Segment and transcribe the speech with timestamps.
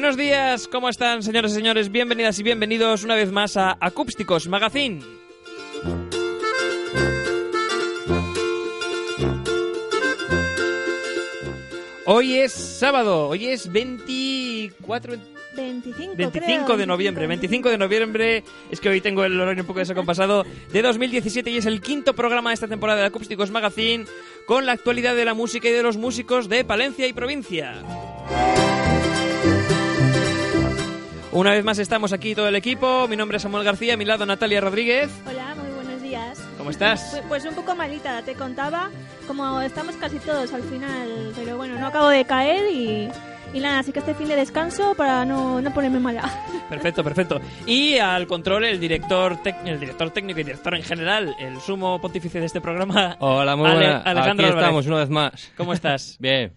[0.00, 1.92] Buenos días, ¿cómo están, señores y señores?
[1.92, 5.02] Bienvenidas y bienvenidos una vez más a Acústicos Magazine.
[12.06, 15.16] Hoy es sábado, hoy es 24...
[15.54, 19.66] 25, 25 creo, de noviembre, 25 de noviembre, es que hoy tengo el horario un
[19.66, 24.06] poco desacompasado, de 2017 y es el quinto programa de esta temporada de Acústicos Magazine
[24.46, 27.82] con la actualidad de la música y de los músicos de Palencia y provincia.
[31.32, 34.04] Una vez más estamos aquí todo el equipo, mi nombre es Samuel García, a mi
[34.04, 35.08] lado Natalia Rodríguez.
[35.28, 36.42] Hola, muy buenos días.
[36.58, 37.10] ¿Cómo estás?
[37.12, 38.90] Pues, pues un poco malita, te contaba,
[39.28, 43.08] como estamos casi todos al final, pero bueno, no acabo de caer y,
[43.54, 46.28] y nada, así que este fin de descanso para no, no ponerme mala.
[46.68, 47.40] Perfecto, perfecto.
[47.64, 52.00] Y al control el director, tec- el director técnico y director en general, el sumo
[52.00, 53.16] pontífice de este programa.
[53.20, 54.02] Hola, muy Ale- buenas.
[54.06, 54.64] Alejandro Aquí Álvarez.
[54.64, 55.52] estamos una vez más.
[55.56, 56.16] ¿Cómo estás?
[56.20, 56.52] Bien.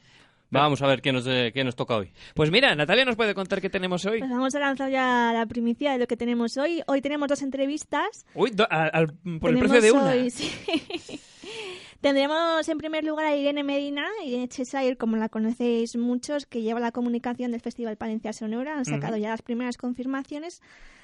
[0.62, 2.12] Vamos a ver qué nos, eh, qué nos toca hoy.
[2.34, 4.20] Pues mira, Natalia nos puede contar qué tenemos hoy.
[4.20, 6.82] Pues vamos a lanzar ya la primicia de lo que tenemos hoy.
[6.88, 8.26] Hoy tenemos dos entrevistas.
[8.36, 9.08] Uy, do- al- al-
[9.40, 10.12] por el Tenemos precio de una.
[10.12, 11.20] hoy, sí.
[12.04, 16.82] Tendremos en primer lugar a Irene Medina, Irene Cheshire, como la conocéis muchos, que lleva
[16.82, 18.78] la comunicación del Festival Palencia Sonora.
[18.78, 20.62] Han sacado ya las primeras confirmaciones.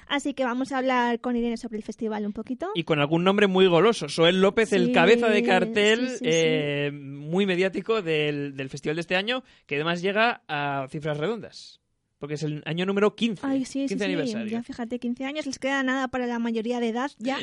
[0.08, 2.68] Así que vamos a hablar con Irene sobre el festival un poquito.
[2.74, 4.10] Y con algún nombre muy goloso.
[4.10, 6.30] Soel López, el cabeza de cartel sí, sí, sí.
[6.30, 11.80] eh, muy mediático del, del festival de este año, que además llega a cifras redondas.
[12.20, 13.44] Porque es el año número 15.
[13.44, 14.04] Ay, sí, 15 sí, sí.
[14.04, 14.50] aniversario.
[14.52, 17.38] Ya fíjate, 15 años, les queda nada para la mayoría de edad ya.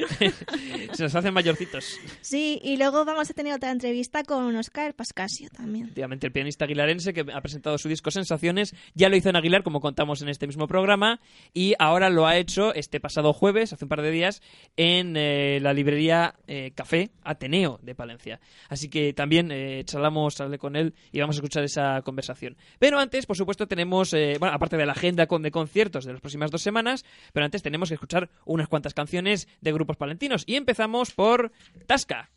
[0.93, 1.99] Se nos hacen mayorcitos.
[2.21, 5.85] sí, y luego vamos a tener otra entrevista con Oscar Pascasio también.
[5.85, 9.63] Efectivamente, el pianista aguilarense que ha presentado su disco Sensaciones, ya lo hizo en Aguilar,
[9.63, 11.19] como contamos en este mismo programa,
[11.53, 14.41] y ahora lo ha hecho este pasado jueves, hace un par de días,
[14.77, 18.39] en eh, la librería eh, Café Ateneo de Palencia.
[18.69, 22.55] Así que también eh, charlamos, hablé con él y vamos a escuchar esa conversación.
[22.79, 26.11] Pero antes, por supuesto, tenemos, eh, bueno, aparte de la agenda con, de conciertos de
[26.11, 30.43] las próximas dos semanas, pero antes tenemos que escuchar unas cuantas canciones de grupos palentinos.
[30.45, 31.51] Y empezamos por
[31.85, 32.29] Tasca.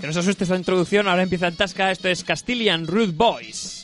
[0.00, 3.75] Que no se asuste esta introducción, ahora empieza en Tasca, esto es Castilian Rude Boys.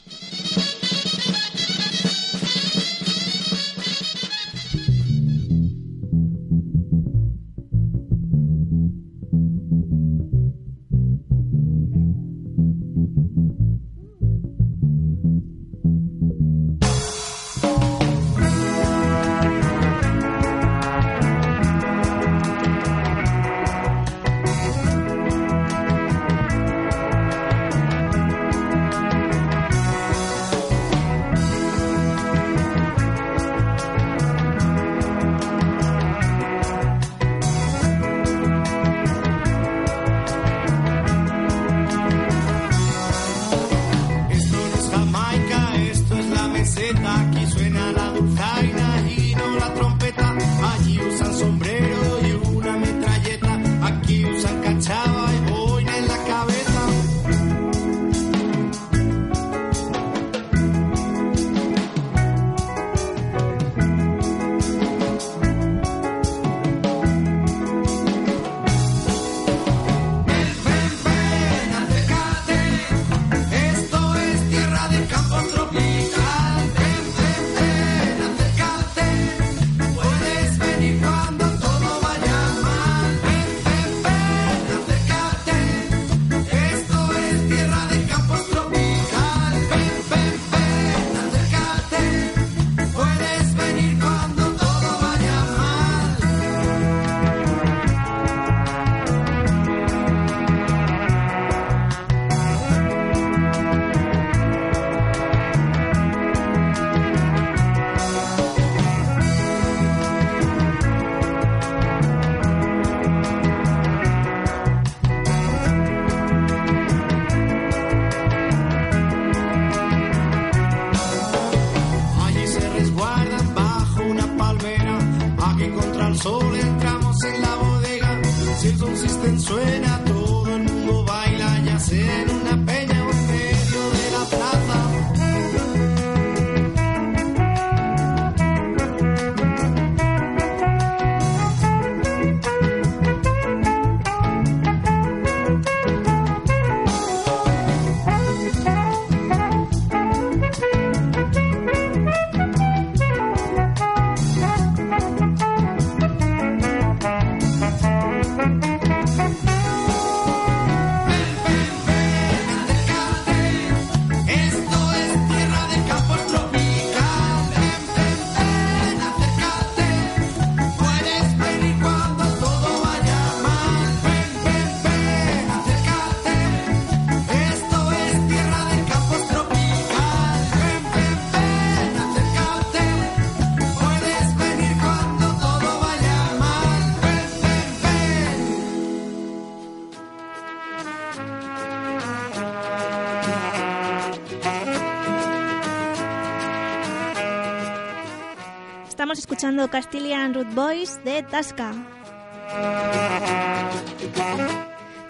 [199.43, 201.73] Escuchando Castilian Root Boys de Tasca.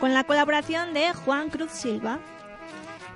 [0.00, 2.19] Con la colaboración de Juan Cruz Silva.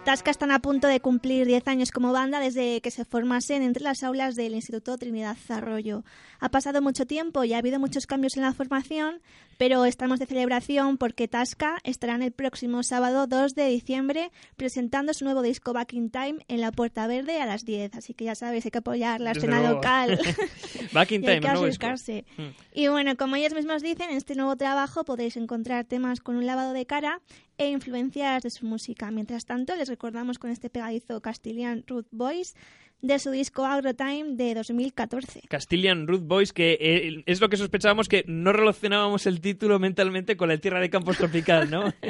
[0.04, 3.82] Tasca están a punto de cumplir 10 años como banda desde que se formasen entre
[3.82, 6.04] las aulas del Instituto Trinidad Arroyo.
[6.40, 9.20] Ha pasado mucho tiempo y ha habido muchos cambios en la formación,
[9.58, 15.24] pero estamos de celebración porque Tasca estarán el próximo sábado 2 de diciembre presentando su
[15.24, 17.94] nuevo disco Back in Time en la Puerta Verde a las 10.
[17.94, 19.76] Así que ya sabéis, hay que apoyar la Desde escena luego.
[19.76, 20.18] local.
[20.92, 22.24] Back in Y hay time, que.
[22.36, 22.54] Mm.
[22.74, 26.46] Y bueno, como ellos mismos dicen, en este nuevo trabajo podéis encontrar temas con un
[26.46, 27.20] lavado de cara
[27.58, 29.10] e influencias de su música.
[29.10, 32.54] Mientras tanto, les recordamos con este pegadizo Castilian Root Boys
[33.02, 35.42] de su disco Agrotime de 2014.
[35.48, 40.36] Castilian Root Boys, que eh, es lo que sospechábamos que no relacionábamos el título mentalmente
[40.36, 41.92] con la tierra de campos tropical, ¿no?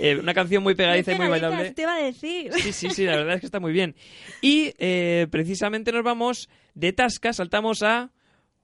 [0.00, 1.72] Eh, una canción muy pegadiza y ¿Qué muy bailable.
[1.72, 2.52] te iba a decir?
[2.52, 3.96] Sí, sí, sí, la verdad es que está muy bien.
[4.40, 8.12] Y eh, precisamente nos vamos de Tasca, saltamos a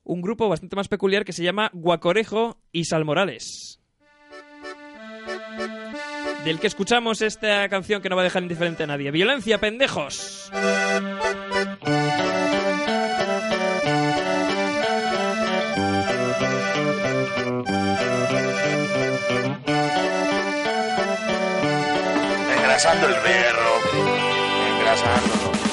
[0.05, 3.81] un grupo bastante más peculiar que se llama Guacorejo y Salmorales.
[6.45, 9.11] Del que escuchamos esta canción que no va a dejar indiferente a nadie.
[9.11, 10.51] Violencia, pendejos.
[22.57, 23.81] Engrasando el berro.
[24.79, 25.64] Engrasándolo.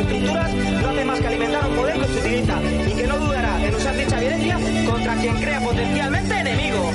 [0.00, 3.66] Estructuras no hace más que alimentar un poder que se utiliza y que no dudará
[3.66, 6.90] en usar dicha violencia contra quien crea potencialmente enemigo.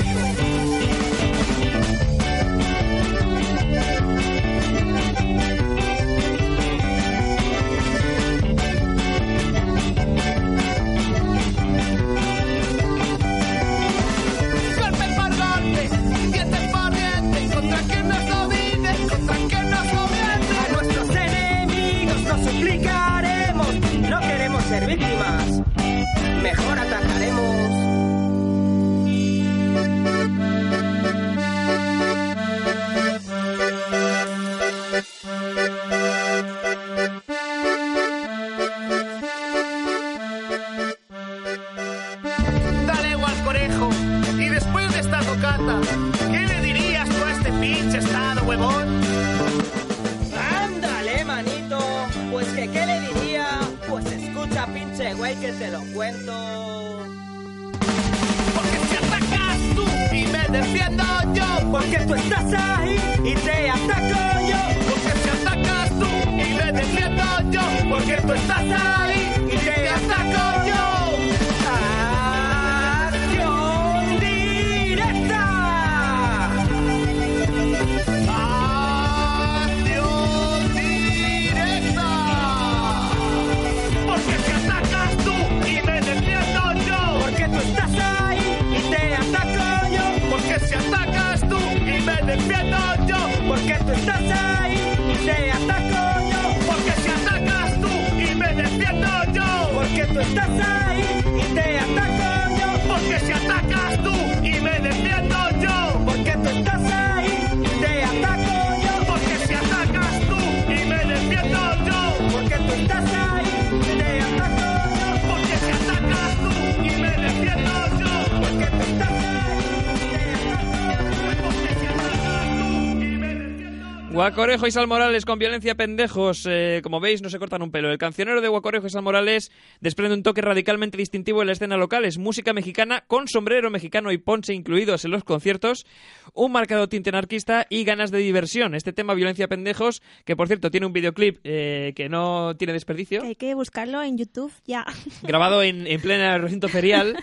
[124.51, 126.46] Guacorejo y Sal Morales con violencia pendejos.
[126.46, 127.89] Eh, como veis, no se cortan un pelo.
[127.89, 131.77] El cancionero de Guacorejo y Sal Morales desprende un toque radicalmente distintivo en la escena
[131.77, 132.03] local.
[132.03, 135.86] Es música mexicana con sombrero mexicano y ponche incluidos en los conciertos,
[136.34, 138.75] un marcado tinte anarquista y ganas de diversión.
[138.75, 143.24] Este tema, violencia pendejos, que por cierto tiene un videoclip eh, que no tiene desperdicio,
[143.24, 144.86] Hay que buscarlo en YouTube ya.
[145.24, 147.15] grabado en, en plena recinto ferial.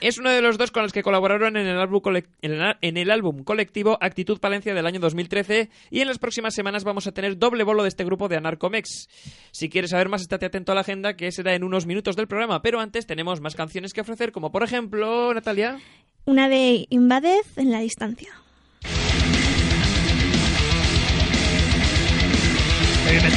[0.00, 2.00] Es uno de los dos con los que colaboraron en el, álbum
[2.40, 7.12] en el- colectivo Actitud Palencia del año 2013 y en las próximas semanas vamos a
[7.12, 9.08] tener doble bolo de este grupo de Anarcomex.
[9.50, 12.28] Si quieres saber más, estate atento a la agenda que será en unos minutos del
[12.28, 15.78] programa, pero antes tenemos más canciones que ofrecer, como por ejemplo, Natalia.
[16.24, 18.30] Una de Invadez en la distancia.
[23.08, 23.28] Tiempo,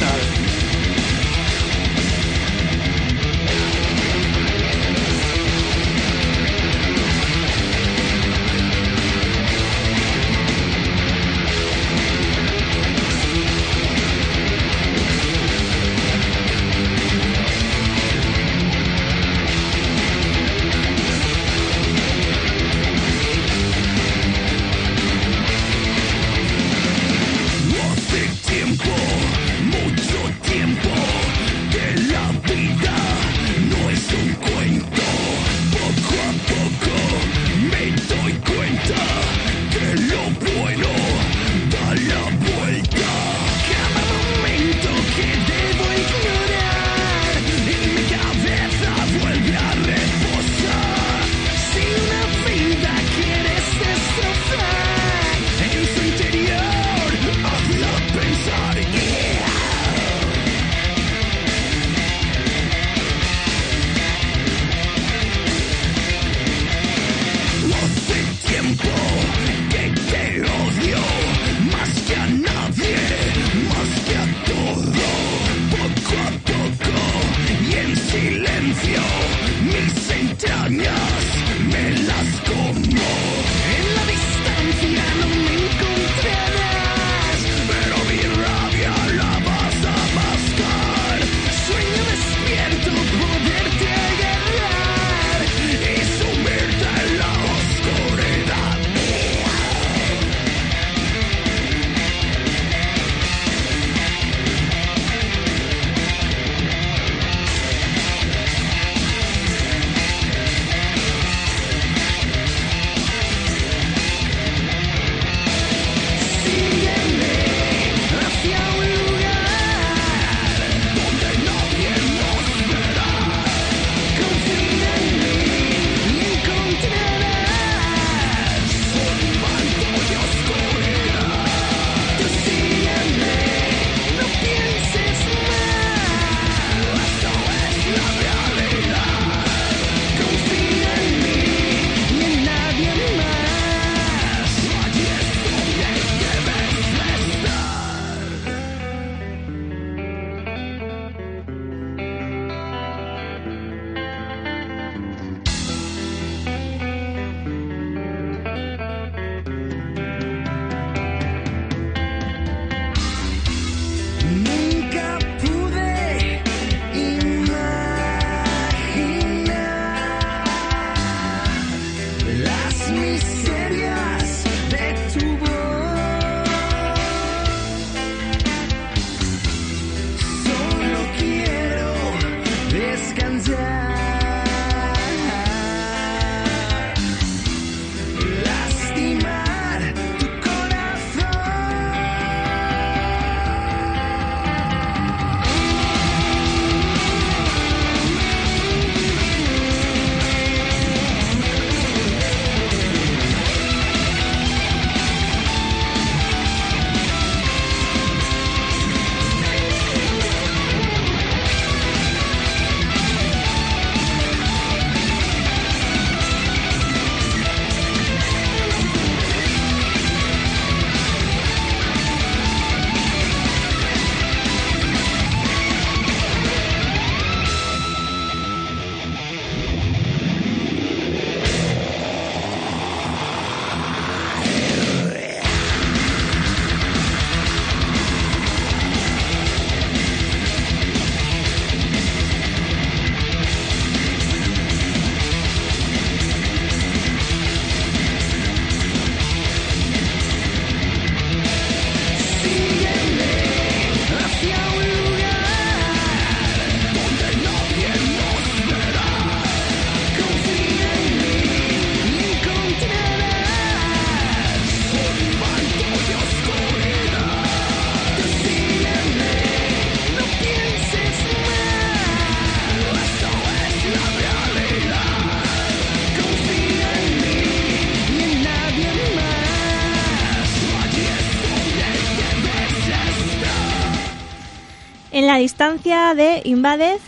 [286.44, 287.00] Invadez.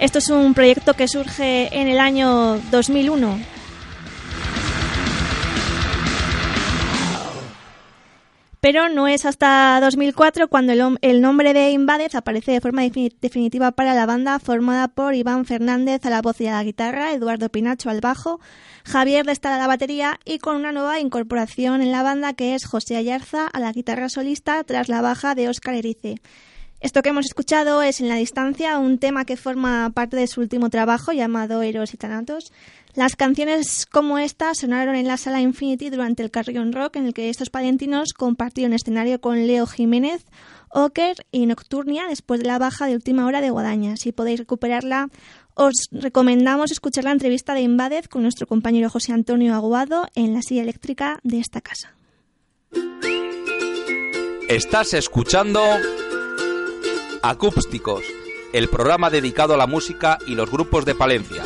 [0.00, 3.55] Esto es un proyecto que surge en el año 2001.
[8.66, 13.70] Pero no es hasta 2004 cuando el, nombre de Invadez aparece de forma defini- definitiva
[13.70, 17.48] para la banda formada por Iván Fernández a la voz y a la guitarra, Eduardo
[17.48, 18.40] Pinacho al bajo,
[18.84, 22.64] Javier Destal a la batería y con una nueva incorporación en la banda que es
[22.64, 26.16] José Ayarza a la guitarra solista tras la baja de Óscar Erice.
[26.80, 30.40] Esto que hemos escuchado es En la distancia, un tema que forma parte de su
[30.40, 32.52] último trabajo llamado Héroes y Tanatos.
[32.96, 37.12] Las canciones como esta sonaron en la sala Infinity durante el Carrion Rock, en el
[37.12, 40.24] que estos palentinos compartieron escenario con Leo Jiménez,
[40.70, 43.98] Oker y Nocturnia después de la baja de última hora de Guadaña.
[43.98, 45.10] Si podéis recuperarla,
[45.52, 50.40] os recomendamos escuchar la entrevista de Invadez con nuestro compañero José Antonio Aguado en la
[50.40, 51.94] silla eléctrica de esta casa.
[54.48, 55.62] Estás escuchando
[57.20, 58.04] Acústicos,
[58.54, 61.42] el programa dedicado a la música y los grupos de Palencia.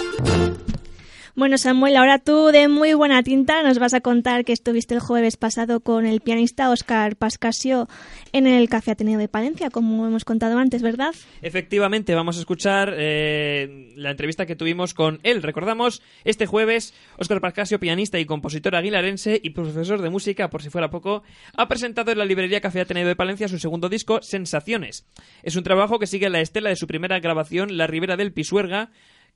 [1.37, 5.01] Bueno, Samuel, ahora tú de muy buena tinta nos vas a contar que estuviste el
[5.01, 7.89] jueves pasado con el pianista Óscar Pascasio
[8.33, 11.15] en el Café Ateneo de Palencia, como hemos contado antes, ¿verdad?
[11.41, 15.43] Efectivamente, vamos a escuchar eh, la entrevista que tuvimos con él.
[15.43, 20.71] Recordamos, este jueves, Óscar Pascasio, pianista y compositor aguilarense y profesor de música, por si
[20.71, 21.23] fuera poco,
[21.57, 25.07] ha presentado en la librería Café Ateneo de Palencia su segundo disco, Sensaciones.
[25.45, 28.91] Es un trabajo que sigue la estela de su primera grabación, La Ribera del Pisuerga,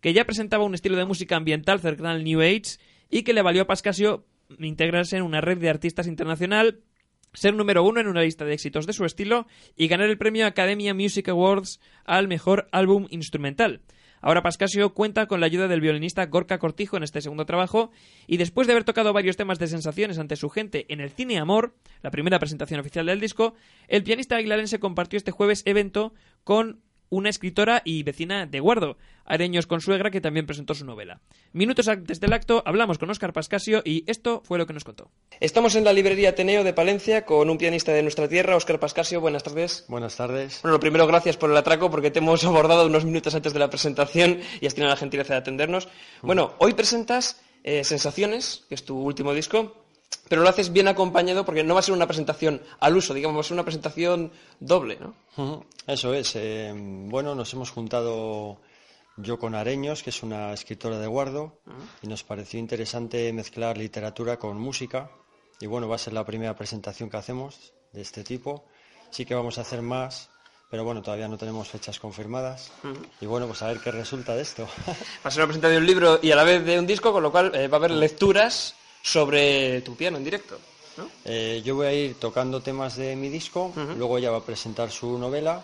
[0.04, 2.76] que ya presentaba un estilo de música ambiental cercano al New Age
[3.08, 4.26] y que le valió a Pascasio
[4.58, 6.80] integrarse en una red de artistas internacional
[7.32, 9.46] ser número uno en una lista de éxitos de su estilo
[9.78, 13.80] y ganar el premio Academia Music Awards al mejor álbum instrumental.
[14.20, 17.90] Ahora Pascasio cuenta con la ayuda del violinista Gorka Cortijo en este segundo trabajo
[18.26, 21.38] y después de haber tocado varios temas de sensaciones ante su gente en el Cine
[21.38, 23.54] Amor, la primera presentación oficial del disco,
[23.88, 26.12] el pianista aguilarense compartió este jueves evento
[26.42, 31.20] con una escritora y vecina de Guardo, Areños Consuegra, que también presentó su novela.
[31.52, 35.10] Minutos antes del acto hablamos con Óscar Pascasio y esto fue lo que nos contó.
[35.40, 39.20] Estamos en la librería Ateneo de Palencia con un pianista de nuestra tierra, Óscar Pascasio.
[39.20, 39.84] Buenas tardes.
[39.88, 40.60] Buenas tardes.
[40.62, 43.58] Bueno, lo primero, gracias por el atraco porque te hemos abordado unos minutos antes de
[43.58, 45.88] la presentación y has tenido la gentileza de atendernos.
[46.22, 49.83] Bueno, hoy presentas eh, Sensaciones, que es tu último disco,
[50.28, 53.36] pero lo haces bien acompañado porque no va a ser una presentación al uso, digamos,
[53.36, 54.98] va a ser una presentación doble,
[55.36, 55.64] ¿no?
[55.86, 56.32] Eso es.
[56.36, 58.58] eh, bueno, nos hemos juntado
[59.16, 61.58] yo con Areños, que es una escritora de Guardo,
[62.02, 65.10] y nos pareció interesante mezclar literatura con música.
[65.60, 68.64] Y bueno, va a ser la primera presentación que hacemos de este tipo.
[69.10, 70.30] Sí que vamos a hacer más,
[70.68, 72.72] pero bueno, todavía no tenemos fechas confirmadas.
[73.20, 74.66] Y bueno, pues a ver qué resulta de esto.
[74.88, 77.12] Va a ser una presentación de un libro y a la vez de un disco,
[77.12, 80.58] con lo cual eh, va a haber lecturas sobre tu piano en directo.
[80.96, 81.08] ¿no?
[81.24, 84.90] Eh, yo voy a ir tocando temas de mi disco, luego ella va a presentar
[84.90, 85.62] su novela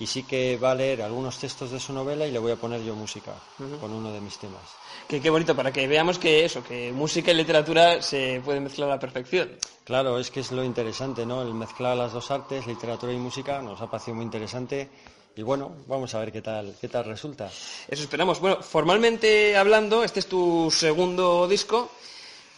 [0.00, 2.56] y sí que va a leer algunos textos de su novela y le voy a
[2.56, 3.34] poner yo música
[3.80, 4.62] con uno de mis temas.
[5.06, 8.88] Que qué bonito, para que veamos que eso, que música y literatura se pueden mezclar
[8.88, 9.50] a la perfección.
[9.84, 11.42] Claro, es que es lo interesante, ¿no?
[11.42, 14.88] El mezclar las dos artes, literatura y música, nos ha parecido muy interesante
[15.36, 17.46] y bueno, vamos a ver qué tal, qué tal resulta.
[17.46, 18.40] Eso esperamos.
[18.40, 21.90] Bueno, formalmente hablando, este es tu segundo disco,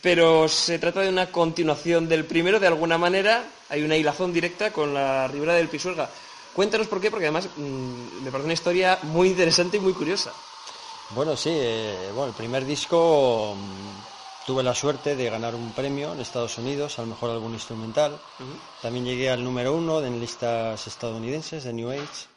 [0.03, 3.45] pero se trata de una continuación del primero, de alguna manera.
[3.69, 6.09] Hay una hilazón directa con la Ribera del Pisuerga.
[6.55, 10.33] Cuéntanos por qué, porque además mm, me parece una historia muy interesante y muy curiosa.
[11.11, 16.13] Bueno, sí, eh, bueno, el primer disco mm, tuve la suerte de ganar un premio
[16.13, 18.19] en Estados Unidos al mejor álbum instrumental.
[18.81, 22.29] También llegué al número uno en listas estadounidenses de New Age.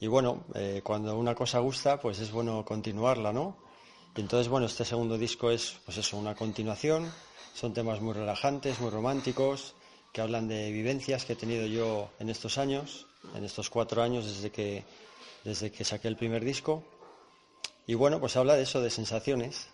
[0.00, 3.63] Y bueno, eh, cuando una cosa gusta, pues es bueno continuarla, ¿no?
[4.16, 7.12] Y entonces, bueno, este segundo disco es, pues eso, una continuación.
[7.54, 9.74] Son temas muy relajantes, muy románticos,
[10.12, 14.24] que hablan de vivencias que he tenido yo en estos años, en estos cuatro años
[14.26, 14.84] desde que,
[15.44, 16.84] desde que saqué el primer disco.
[17.86, 19.68] Y bueno, pues habla de eso, de sensaciones.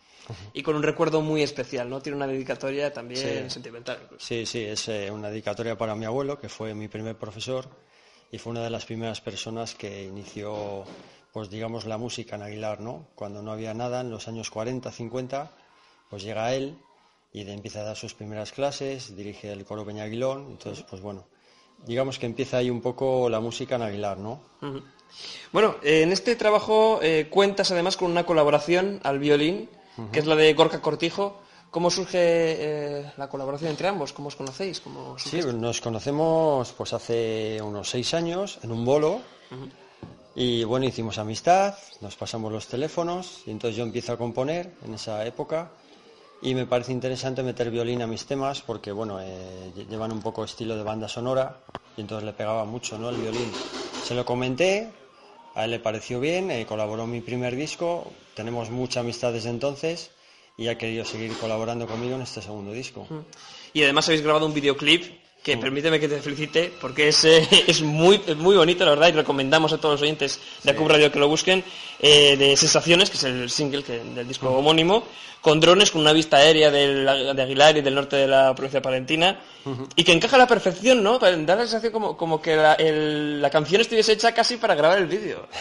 [0.53, 2.01] Y con un recuerdo muy especial, ¿no?
[2.01, 3.51] Tiene una dedicatoria también Sí.
[3.55, 4.09] sentimental.
[4.19, 7.69] Sí, sí, es eh, una dedicatoria para mi abuelo, que fue mi primer profesor
[8.31, 10.85] y fue una de las primeras personas que inició,
[11.33, 13.07] pues digamos, la música en Aguilar, ¿no?
[13.15, 15.51] Cuando no había nada, en los años 40, 50,
[16.09, 16.77] pues llega él
[17.33, 21.25] y de- empieza a dar sus primeras clases, dirige el coro Peñaguilón, entonces, pues bueno,
[21.87, 24.41] digamos que empieza ahí un poco la música en Aguilar, ¿no?
[25.53, 29.69] Bueno, eh, en este trabajo eh, cuentas además con una colaboración al violín,
[30.13, 31.41] que es la de Gorka Cortijo.
[31.71, 34.13] ¿Cómo surge eh, la colaboración entre ambos?
[34.13, 34.81] ¿Cómo os conocéis?
[34.81, 39.21] ¿Cómo Sí, nos conocemos pues hace unos seis años en un bolo
[40.35, 44.95] y bueno, hicimos amistad, nos pasamos los teléfonos y entonces yo empiezo a componer en
[44.95, 45.73] esa época
[46.41, 50.23] y me parece interesante meter violín a mis temas porque, bueno, eh, lle- llevan un
[50.23, 51.65] poco estilo de banda sonora
[51.97, 53.11] y entonces le pegaba mucho, ¿no?
[53.11, 53.59] El violín.
[54.01, 54.95] Se lo comenté,
[55.55, 59.51] a él le pareció bien, eh, colaboró en mi primer disco, tenemos mucha amistad desde
[59.51, 60.13] entonces
[60.57, 63.07] y ha querido seguir colaborando conmigo en este segundo disco.
[63.73, 67.81] Y además habéis grabado un videoclip que permíteme que te felicite porque es, eh, es
[67.83, 71.19] muy, muy bonito, la verdad, y recomendamos a todos los oyentes de Acub Radio que
[71.19, 71.65] lo busquen,
[72.01, 75.05] eh, de Sensaciones, que es el single que- del disco homónimo,
[75.41, 78.83] con drones, con una vista aérea del- de Aguilar y del norte de la provincia
[78.83, 79.41] palentina,
[79.97, 81.19] y que encaja a la perfección, ¿no?
[81.19, 84.99] Da la sensación como, como que la, el- la canción estuviese hecha casi para grabar
[84.99, 85.47] el vídeo.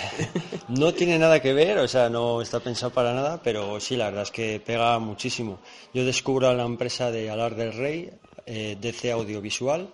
[0.69, 4.05] No tiene nada que ver, o sea, no está pensado para nada, pero sí, la
[4.05, 5.59] verdad es que pega muchísimo.
[5.95, 8.11] Yo descubro a la empresa de Alar del Rey,
[8.49, 9.93] eh, DC Audiovisual,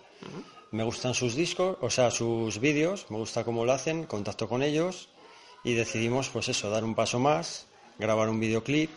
[0.71, 4.63] me gustan sus discos, o sea, sus vídeos, me gusta cómo lo hacen, contacto con
[4.63, 5.09] ellos
[5.65, 7.67] y decidimos, pues eso, dar un paso más,
[7.99, 8.89] grabar un videoclip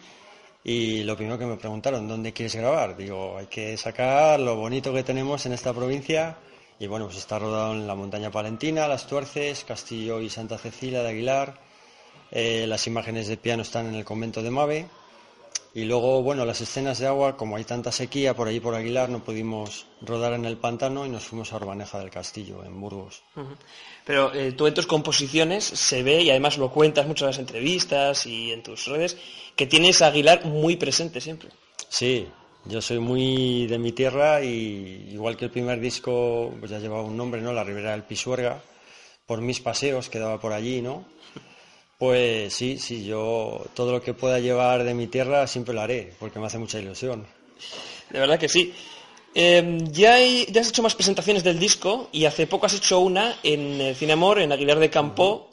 [0.63, 2.97] y lo primero que me preguntaron, ¿dónde quieres grabar?
[2.97, 6.37] Digo, hay que sacar lo bonito que tenemos en esta provincia
[6.79, 11.03] y bueno, pues está rodado en la montaña palentina, Las Tuerces, Castillo y Santa Cecilia
[11.03, 11.59] de Aguilar,
[12.31, 14.87] eh, las imágenes de piano están en el convento de Mave
[15.79, 19.11] y luego, bueno, las escenas de agua, como hay tanta sequía por ahí por Aguilar,
[19.11, 23.23] no pudimos rodar en el pantano y nos fuimos a Urbaneja del Castillo, en Burgos.
[24.05, 27.39] Pero eh, tú en tus composiciones se ve, y además lo cuentas mucho en las
[27.39, 29.17] entrevistas y en tus redes,
[29.55, 31.51] que tienes a Aguilar muy presente siempre.
[31.89, 32.27] Sí,
[32.65, 37.05] yo soy muy de mi tierra y igual que el primer disco, pues ya llevaba
[37.05, 37.53] un nombre, ¿no?
[37.53, 38.61] La Ribera del Pisuerga,
[39.27, 41.05] por mis paseos que daba por allí, ¿no?
[41.99, 46.13] Pues sí, sí, yo todo lo que pueda llevar de mi tierra siempre lo haré,
[46.21, 47.27] porque me hace mucha ilusión.
[48.11, 48.73] De verdad que sí.
[49.35, 53.01] Eh, ya, hay- ya has hecho más presentaciones del disco y hace poco has hecho
[53.01, 55.51] una en el Cinemor, en Aguilar de Campo,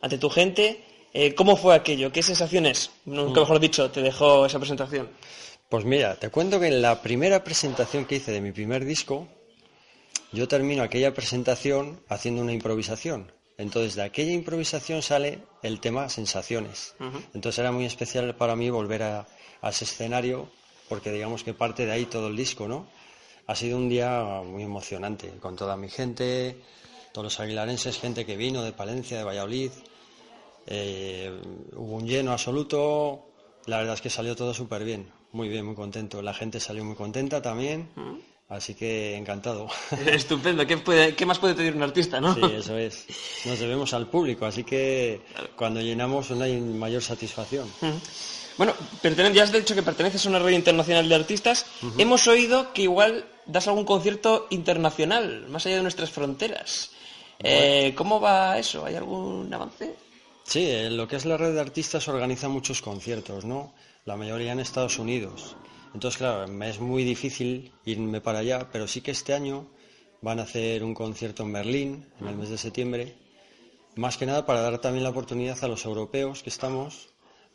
[0.00, 0.80] ante tu gente.
[1.12, 2.12] Eh, ¿Cómo fue aquello?
[2.12, 5.08] ¿Qué sensaciones, nunca mejor dicho, te dejó esa presentación?
[5.68, 9.26] Pues mira, te cuento que en la primera presentación que hice de mi primer disco,
[10.32, 13.32] yo termino aquella presentación haciendo una improvisación.
[13.60, 16.94] Entonces de aquella improvisación sale el tema Sensaciones.
[17.34, 19.26] Entonces era muy especial para mí volver a,
[19.60, 20.48] a ese escenario,
[20.88, 22.86] porque digamos que parte de ahí todo el disco, ¿no?
[23.46, 26.56] Ha sido un día muy emocionante, con toda mi gente,
[27.12, 29.70] todos los aguilarenses, gente que vino de Palencia, de Valladolid.
[30.66, 31.30] Eh,
[31.76, 33.26] hubo un lleno absoluto,
[33.66, 36.22] la verdad es que salió todo súper bien, muy bien, muy contento.
[36.22, 37.90] La gente salió muy contenta también,
[38.50, 39.68] así que encantado.
[40.06, 40.66] Estupendo.
[40.66, 42.34] ¿Qué, puede- qué más puede pedir un artista, no?
[42.34, 43.06] Sí, eso es.
[43.46, 45.22] Nos debemos al público, así que
[45.56, 47.66] cuando llenamos no hay mayor satisfacción.
[48.58, 51.64] Bueno, pertene- ya has dicho que perteneces a una red internacional de artistas.
[51.96, 56.90] Hemos oído que igual das algún concierto internacional, más allá de nuestras fronteras.
[57.42, 58.84] Eh, ¿Cómo va eso?
[58.84, 59.94] ¿Hay algún avance?
[60.44, 63.72] Sí, en lo que es la red de artistas organiza muchos conciertos, ¿no?
[64.04, 65.56] La mayoría en Estados Unidos.
[65.94, 69.66] Entonces, claro, me es muy difícil irme para allá, pero sí que este año
[70.22, 73.16] van a hacer un concierto en Berlín en el mes de septiembre,
[73.96, 77.08] más que nada para dar también la oportunidad a los europeos que estamos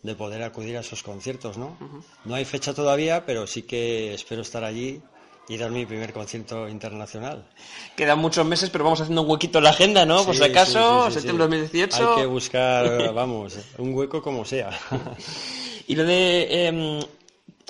[0.03, 1.77] de poder acudir a esos conciertos, ¿no?
[2.25, 5.01] No hay fecha todavía, pero sí que espero estar allí
[5.47, 7.47] y dar mi primer concierto internacional.
[7.95, 10.23] Quedan muchos meses, pero vamos haciendo un huequito en la agenda, ¿no?
[10.23, 11.51] Por Sí, si acaso, sí, sí, septiembre sí.
[11.51, 12.09] 2018.
[12.09, 14.71] Hay que buscar, vamos, un hueco como sea.
[15.87, 16.99] Y lo de em,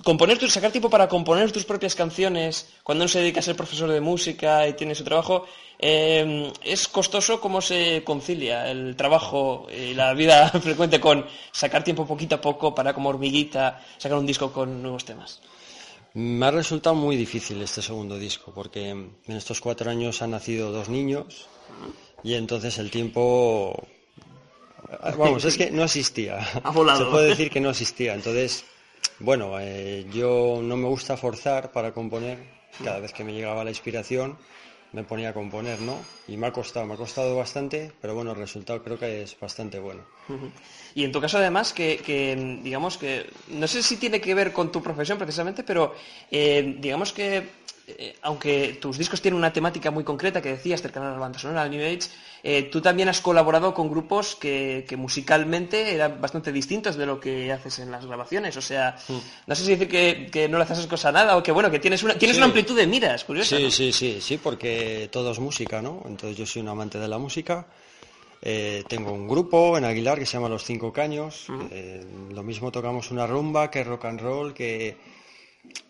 [0.03, 3.55] componer, tu- sacar tiempo para componer tus propias canciones, cuando uno se dedica a ser
[3.55, 5.45] profesor de música y tiene su trabajo,
[5.79, 12.05] em, ¿es costoso cómo se concilia el trabajo y la vida frecuente con sacar tiempo
[12.05, 15.41] poquito a poco para como hormiguita sacar un disco con nuevos temas?
[16.13, 20.71] Me ha resultado muy difícil este segundo disco, porque en estos cuatro años han nacido
[20.71, 21.47] dos niños
[22.23, 23.75] y entonces el tiempo...
[25.17, 26.39] Vamos, es que no existía.
[26.63, 27.05] Ha volado.
[27.05, 28.13] Se puede decir que no existía.
[28.13, 28.63] Entonces,
[29.19, 32.38] bueno, eh, yo no me gusta forzar para componer.
[32.84, 34.38] Cada vez que me llegaba la inspiración
[34.95, 35.97] me ponía a componer, ¿no?
[36.28, 39.38] Y me ha costado, me ha costado bastante, pero bueno, el resultado creo que es
[39.38, 40.01] bastante bueno.
[40.95, 44.54] Y en tu caso, además, que, que, digamos que, no sé si tiene que ver
[44.54, 45.93] con tu profesión precisamente, pero
[46.32, 47.43] eh, digamos que,
[47.87, 51.37] eh, aunque tus discos tienen una temática muy concreta que decías, cercana a la banda
[51.39, 52.09] sonora, al New Age,
[52.43, 57.19] eh, tú también has colaborado con grupos que, que musicalmente eran bastante distintos de lo
[57.19, 58.55] que haces en las grabaciones.
[58.57, 58.95] O sea,
[59.47, 61.71] no sé si decir que, que no le haces cosa a nada o que, bueno,
[61.71, 62.39] que tienes una, tienes Sí.
[62.39, 63.57] una amplitud de miras, curiosa.
[63.57, 63.71] Sí, ¿no?
[63.71, 66.03] sí, sí, sí, porque todo es música, ¿no?
[66.05, 67.65] Entonces yo soy un amante de la música.
[68.41, 71.47] Eh, tengo un grupo en Aguilar que se llama Los Cinco Caños.
[71.71, 74.95] Eh, lo mismo tocamos una rumba que rock and roll, que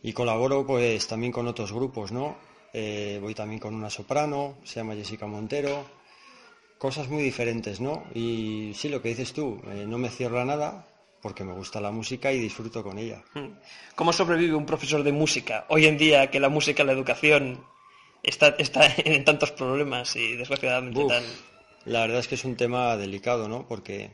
[0.03, 2.37] y colaboro pues también con otros grupos, ¿no?
[2.73, 5.85] Eh, voy también con una soprano, se llama Jessica Montero.
[6.77, 8.03] Cosas muy diferentes, ¿no?
[8.13, 10.85] Y sí, lo que dices tú, eh, no me cierro a nada,
[11.21, 13.23] porque me gusta la música y disfruto con ella.
[13.95, 17.63] ¿Cómo sobrevive un profesor de música hoy en día que la música, la educación
[18.21, 21.23] está, está en tantos problemas y desgraciadamente Uf, tan...
[21.85, 23.67] La verdad es que es un tema delicado, ¿no?
[23.67, 24.11] Porque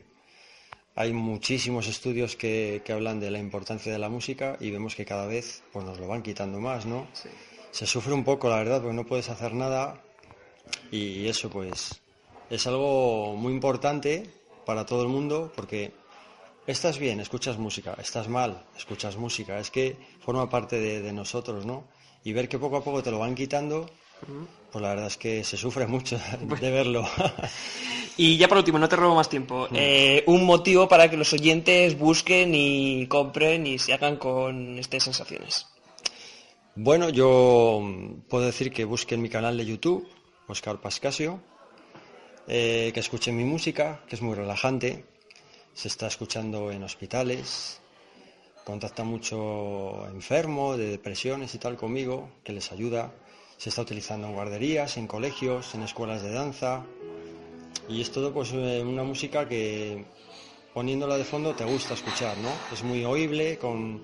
[0.94, 5.04] hay muchísimos estudios que, que hablan de la importancia de la música y vemos que
[5.04, 7.06] cada vez pues, nos lo van quitando más, ¿no?
[7.70, 10.02] Se sufre un poco, la verdad, porque no puedes hacer nada
[10.90, 12.00] y eso pues
[12.50, 14.30] es algo muy importante
[14.66, 15.92] para todo el mundo porque
[16.66, 21.64] estás bien, escuchas música, estás mal, escuchas música, es que forma parte de, de nosotros,
[21.64, 21.84] ¿no?
[22.24, 23.90] Y ver que poco a poco te lo van quitando,
[24.70, 26.20] pues la verdad es que se sufre mucho
[26.60, 27.08] de verlo.
[28.16, 31.32] Y ya por último, no te robo más tiempo, eh, un motivo para que los
[31.32, 35.66] oyentes busquen y compren y se hagan con estas sensaciones.
[36.74, 40.06] Bueno, yo mm, puedo decir que busquen mi canal de YouTube,
[40.46, 41.40] Oscar Pascasio,
[42.48, 45.04] eh, que escuchen mi música, que es muy relajante,
[45.72, 47.80] se está escuchando en hospitales,
[48.64, 53.12] contacta mucho enfermo de depresiones y tal conmigo, que les ayuda,
[53.56, 56.84] se está utilizando en guarderías, en colegios, en escuelas de danza,
[57.88, 60.04] y es todo pues eh, una música que
[60.74, 62.50] poniéndola de fondo te gusta escuchar, ¿no?
[62.72, 64.00] Es muy oíble, con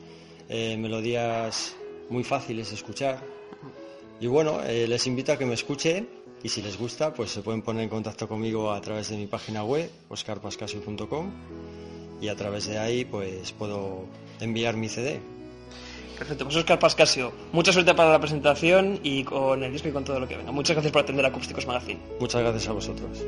[0.49, 1.77] eh, melodías
[2.11, 3.23] muy fáciles de escuchar.
[4.21, 6.09] Y bueno, eh, les invito a que me escuchen
[6.43, 9.27] y si les gusta, pues se pueden poner en contacto conmigo a través de mi
[9.27, 11.31] página web, oscarpascasio.com
[12.21, 14.07] y a través de ahí pues puedo
[14.41, 15.21] enviar mi CD.
[16.19, 20.03] Perfecto, pues Oscar Pascasio, mucha suerte para la presentación y con el disco y con
[20.03, 20.51] todo lo que venga.
[20.51, 22.01] Muchas gracias por atender a Acústicos Magazine.
[22.19, 23.25] Muchas gracias a vosotros.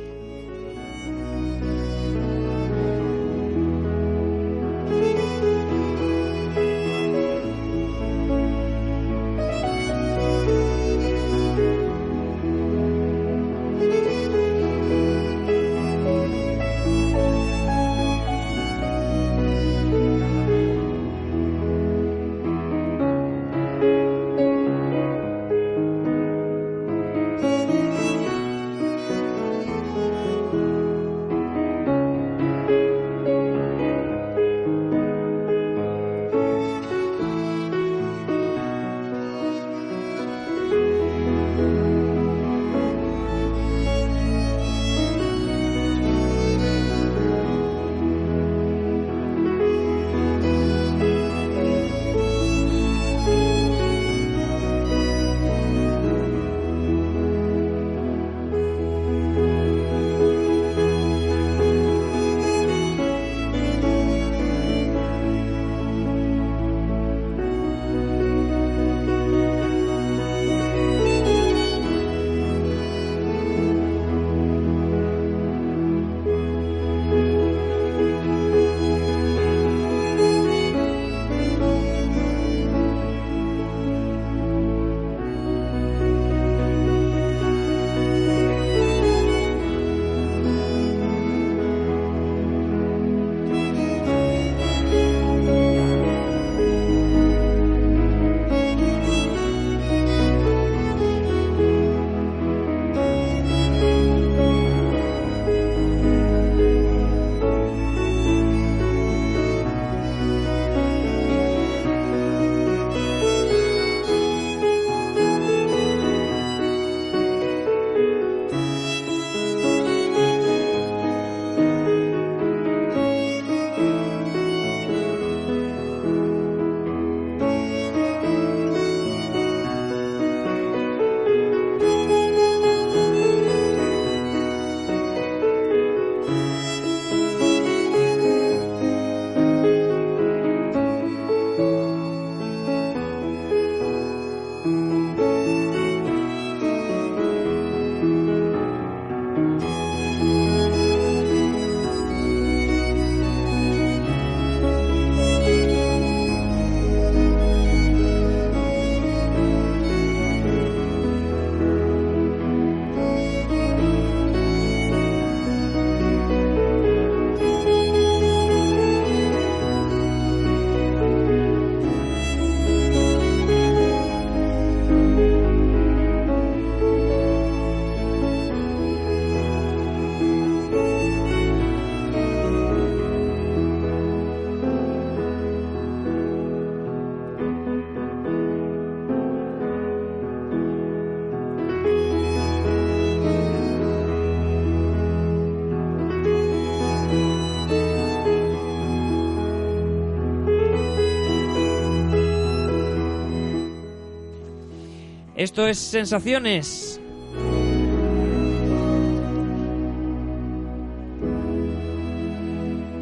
[205.40, 207.00] Esto es Sensaciones.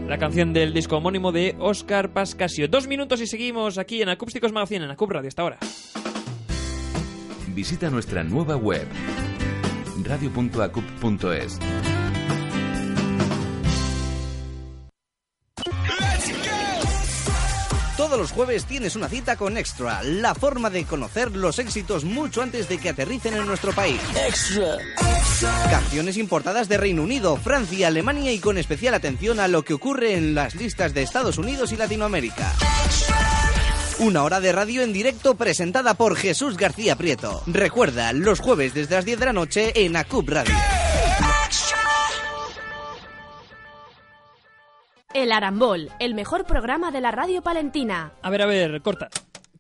[0.07, 2.69] La canción del disco homónimo de Oscar Pascasio.
[2.69, 5.59] Dos minutos y seguimos aquí en Acústicos Magazine, en Acup Radio, hasta ahora.
[7.49, 8.87] Visita nuestra nueva web
[10.05, 11.59] radio.acup.es.
[18.19, 22.43] Todos los jueves tienes una cita con Extra, la forma de conocer los éxitos mucho
[22.43, 24.01] antes de que aterricen en nuestro país.
[24.27, 24.77] Extra.
[25.71, 30.15] Canciones importadas de Reino Unido, Francia, Alemania y con especial atención a lo que ocurre
[30.15, 32.53] en las listas de Estados Unidos y Latinoamérica.
[34.01, 37.45] Una hora de radio en directo presentada por Jesús García Prieto.
[37.47, 40.57] Recuerda, los jueves desde las 10 de la noche en ACUP Radio.
[45.15, 48.13] El Arambol, el mejor programa de la radio palentina.
[48.21, 49.09] A ver, a ver, corta.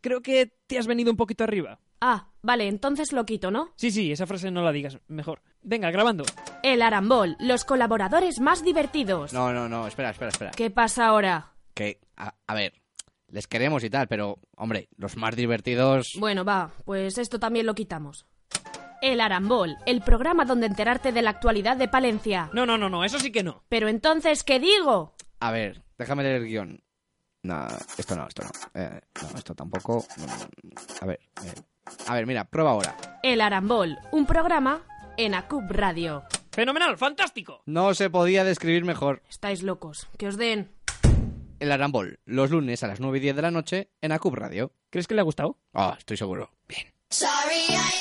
[0.02, 1.80] Creo que te has venido un poquito arriba.
[2.02, 3.70] Ah, vale, entonces lo quito, ¿no?
[3.76, 5.40] Sí, sí, esa frase no la digas, mejor.
[5.62, 6.24] Venga, grabando.
[6.62, 9.32] El Arambol, los colaboradores más divertidos.
[9.32, 10.50] No, no, no, espera, espera, espera.
[10.50, 11.54] ¿Qué pasa ahora?
[11.74, 12.74] Que, a, a ver,
[13.28, 16.12] les queremos y tal, pero, hombre, los más divertidos...
[16.18, 18.26] Bueno, va, pues esto también lo quitamos.
[19.00, 22.50] El Arambol, el programa donde enterarte de la actualidad de Palencia.
[22.52, 23.64] No, no, no, no, eso sí que no.
[23.68, 25.14] Pero entonces, ¿qué digo?
[25.40, 26.82] A ver, déjame leer el guion.
[27.42, 28.50] No, esto no, esto no.
[28.74, 30.04] Eh, no, esto tampoco.
[31.00, 31.54] A ver, eh,
[32.06, 32.96] a ver, mira, prueba ahora.
[33.22, 34.82] El Arambol, un programa
[35.16, 36.24] en ACUP Radio.
[36.50, 36.96] ¡Fenomenal!
[36.98, 37.62] ¡Fantástico!
[37.66, 39.22] No se podía describir mejor.
[39.28, 40.08] Estáis locos.
[40.18, 40.72] Que os den.
[41.60, 44.72] El Arambol, los lunes a las 9 y 10 de la noche en ACUP Radio.
[44.90, 45.58] ¿Crees que le ha gustado?
[45.72, 46.50] Ah, estoy seguro.
[46.68, 46.86] Bien.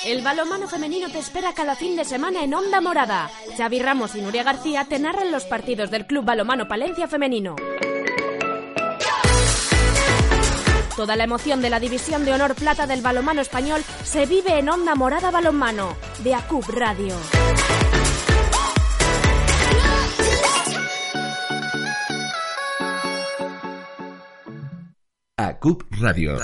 [0.03, 3.31] El balonmano femenino te espera cada fin de semana en Onda Morada.
[3.55, 7.55] Xavi Ramos y Nuria García te narran los partidos del Club Balomano Palencia Femenino.
[10.97, 14.67] Toda la emoción de la división de honor plata del balomano español se vive en
[14.67, 17.15] Onda Morada Balonmano, de ACUP Radio.
[25.37, 26.37] ACUP Radio.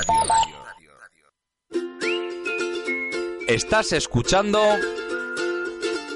[3.47, 4.62] Estás escuchando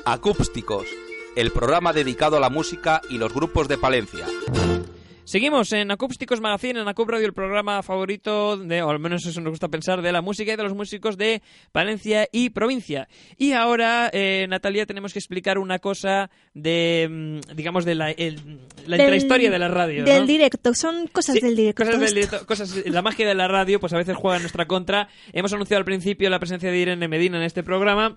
[0.05, 0.87] Acústicos,
[1.35, 4.25] el programa dedicado a la música y los grupos de Palencia.
[5.27, 9.41] Seguimos en Acústicos Magazine, en Acup Radio, el programa favorito, de, o al menos eso
[9.41, 11.41] nos gusta pensar, de la música y de los músicos de
[11.73, 13.09] Palencia y provincia.
[13.37, 18.61] Y ahora, eh, Natalia, tenemos que explicar una cosa de, mm, digamos, de la, el-
[18.85, 20.05] la Del- intrahistoria de la radio.
[20.05, 20.27] Del ¿no?
[20.27, 21.83] directo, son cosas Sí, del directo.
[21.83, 24.65] Cosas del directo, cosas, la magia de la radio, pues a veces juega en nuestra
[24.65, 25.09] contra.
[25.33, 28.15] Hemos anunciado al principio la presencia de Irene Medina en este programa.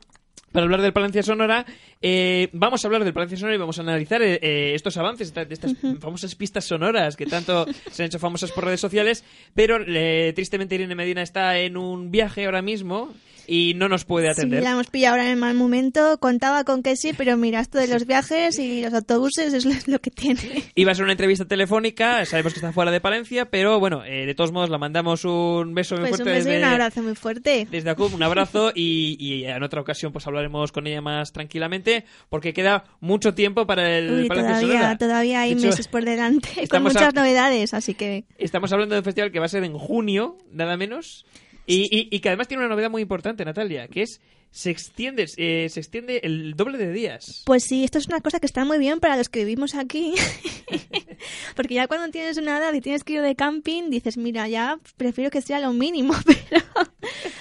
[0.53, 1.65] Para hablar del Palencia Sonora,
[2.03, 5.33] eh, vamos a hablar del Palencia Sonora y vamos a analizar eh, eh, estos avances,
[5.33, 9.25] de estas famosas pistas sonoras que tanto se han hecho famosas por redes sociales.
[9.55, 13.15] Pero eh, tristemente Irene Medina está en un viaje ahora mismo
[13.53, 14.63] y no nos puede Sí, atender.
[14.63, 16.19] la hemos pillado ahora en el mal momento.
[16.21, 19.99] Contaba con que sí, pero mira, esto de los viajes y los autobuses es lo,
[19.99, 20.41] que tiene.
[20.77, 24.25] Iba a ser una entrevista telefónica, sabemos que está fuera de Palencia, pero bueno, eh,
[24.25, 26.73] de todos modos la mandamos un beso muy Pues un fuerte beso y un desde-
[26.73, 27.67] abrazo muy fuerte.
[27.71, 32.05] Desde ACUP, un abrazo y, y en otra ocasión pues hablaremos con ella más tranquilamente
[32.29, 34.99] porque queda mucho tiempo para el Uy, Palencia todavía, Sonora.
[34.99, 39.01] todavía hay hecho, meses por delante con muchas a- novedades, así que Estamos hablando de
[39.01, 41.27] un festival que va a ser en junio, nada menos,
[41.73, 44.21] y, y- y que además tiene una novedad muy importante, Natalia, que es
[44.53, 47.45] se extiende, eh, se extiende el doble de días.
[47.47, 50.15] Pues sí, esto es una cosa que está muy bien para los que vivimos aquí.
[51.57, 54.79] Porque ya cuando tienes una edad y tienes que ir de camping, dices, mira, ya
[54.97, 56.15] prefiero que sea lo mínimo.
[56.51, 56.65] Pero,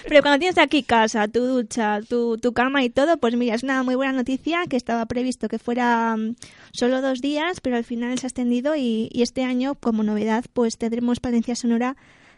[0.08, 3.64] pero cuando tienes aquí casa, tu ducha, tu, tu cama y todo, pues mira, es
[3.64, 6.36] una muy buena noticia que estaba previsto que fuera mm,
[6.72, 10.46] solo dos días, pero al final se ha extendido y, y este año, como novedad,
[10.54, 11.96] pues tendremos Palencia Sonora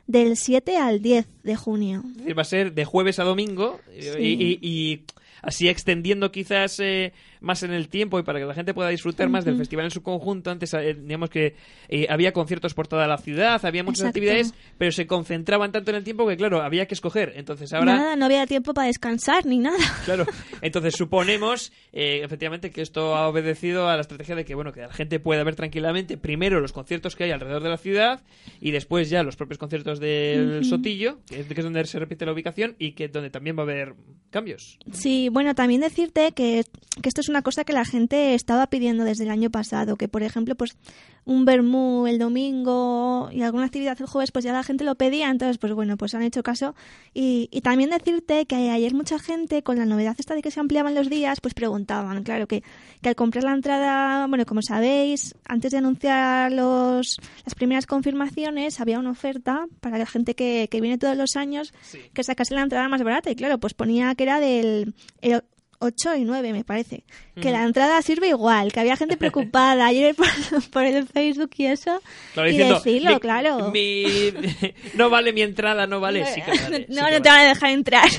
[0.08, 2.04] del 7 al 10 de junio.
[2.12, 4.24] Es decir, va a ser de jueves a domingo eh, Sí.
[4.39, 4.60] y, y-
[4.93, 5.04] y
[5.41, 9.29] así extendiendo quizás eh, más en el tiempo y para que la gente pueda disfrutar
[9.29, 10.51] más del festival en su conjunto.
[10.51, 11.55] Antes, eh, digamos que
[11.89, 14.19] eh, había conciertos por toda la ciudad, había muchas Exacto.
[14.19, 17.33] actividades, pero se concentraban tanto en el tiempo que, claro, había que escoger.
[17.35, 17.97] Entonces ahora...
[17.97, 19.77] Nada, no había tiempo para descansar ni nada.
[20.05, 20.25] Claro,
[20.61, 24.81] entonces suponemos eh, efectivamente que esto ha obedecido a la estrategia de que bueno que
[24.81, 28.21] la gente pueda ver tranquilamente primero los conciertos que hay alrededor de la ciudad
[28.59, 30.65] y después ya los propios conciertos del.
[30.65, 33.61] Sotillo, que es, que es donde se repite la ubicación y que donde también va
[33.61, 33.93] a haber
[34.29, 34.79] cambios.
[34.91, 36.63] Sí, bueno, también decirte que,
[37.01, 40.07] que esto es una cosa que la gente estaba pidiendo desde el año pasado, que
[40.07, 40.77] por ejemplo, pues
[41.25, 45.29] un vermú el domingo y alguna actividad el jueves, pues ya la gente lo pedía,
[45.29, 46.75] entonces pues bueno, pues han hecho caso.
[47.13, 50.59] Y, y también decirte que ayer mucha gente, con la novedad esta de que se
[50.59, 52.63] ampliaban los días, pues preguntaban, claro, que,
[53.01, 58.79] que al comprar la entrada, bueno, como sabéis, antes de anunciar los, las primeras confirmaciones,
[58.79, 61.73] había una oferta para la gente que, que viene todos los años,
[62.13, 64.93] que sacase la entrada más barata, y claro, pues ponía que era del...
[65.21, 65.43] el
[65.82, 67.03] 8 y 9, me parece.
[67.36, 70.27] Que la entrada sirve igual, que había gente preocupada ayer por,
[70.71, 72.01] por el Facebook y eso.
[72.34, 73.71] Claro, y diciendo, decirlo, mi- claro.
[73.71, 74.32] mi-
[74.95, 76.25] no vale mi entrada, no vale.
[76.27, 76.86] Sí que vale.
[76.88, 78.09] sí no, que no te van a dejar entrar.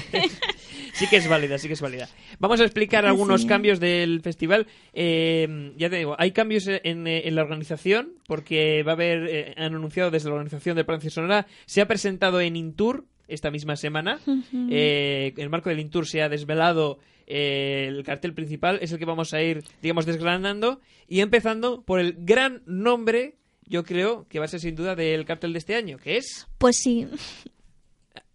[0.94, 2.08] Sí que es válida, sí que es válida.
[2.38, 3.46] Vamos a explicar algunos Sí.
[3.46, 4.66] cambios del festival.
[4.92, 9.54] Eh, ya te digo, hay cambios en, en la organización, porque va a haber, eh,
[9.56, 13.76] han anunciado desde la organización de Palencia Sonora, se ha presentado en Intur esta misma
[13.76, 14.18] semana.
[14.26, 14.68] Ujú.
[14.70, 18.98] Eh, en el marco del Intur se ha desvelado eh, el cartel principal, es el
[18.98, 20.80] que vamos a ir, digamos, desgranando.
[21.08, 25.24] Y empezando por el gran nombre, yo creo, que va a ser sin duda del
[25.24, 26.46] cartel de este año, que es...
[26.58, 27.06] Pues sí.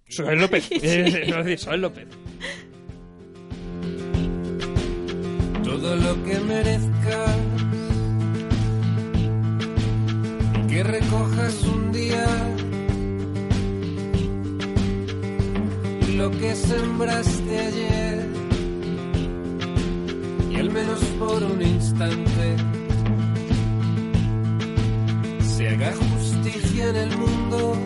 [0.07, 0.69] Soel López.
[0.69, 2.07] Decir, Soel López.
[5.79, 7.37] todo lo que merezcas
[10.69, 12.25] que recojas un día
[16.15, 18.36] lo que sembraste ayer
[20.57, 22.55] y al menos por un instante
[25.41, 27.77] se haga justicia en el mundo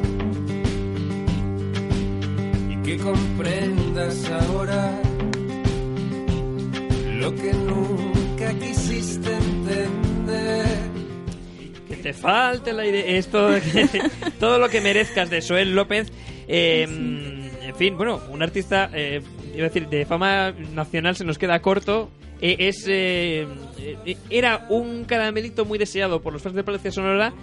[2.69, 5.01] y que comprendas ahora
[7.19, 10.65] lo que nunca quisiste entender.
[11.89, 13.05] Que te falte la idea.
[13.05, 13.49] Esto,
[14.39, 16.11] todo lo que merezcas de Soel López.
[16.47, 16.87] eh,
[17.61, 19.21] en fin, bueno, un artista, eh,
[19.53, 22.09] iba a decir, de fama nacional se nos queda corto.
[22.41, 23.47] Eh, es eh,
[24.05, 27.33] eh, Era un caramelito muy deseado por los fans de Palencia Sonora.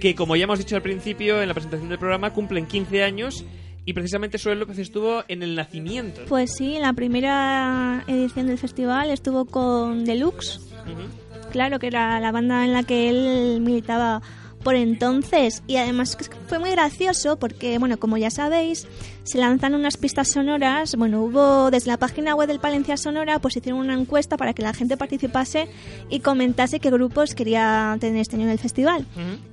[0.00, 3.44] Que, como ya hemos dicho al principio en la presentación del programa, cumplen 15 años.
[3.84, 6.22] Y precisamente Soel López estuvo en el nacimiento.
[6.28, 11.50] Pues sí, en la primera edición del festival estuvo con Deluxe, Ujú.
[11.50, 14.20] claro que era la banda en la que él militaba
[14.62, 18.86] por entonces y además fue muy gracioso porque bueno como ya sabéis
[19.24, 23.56] se lanzan unas pistas sonoras bueno hubo desde la página web del Palencia Sonora pues
[23.56, 25.68] hicieron una encuesta para que la gente participase
[26.08, 29.06] y comentase qué grupos quería tener este año en el festival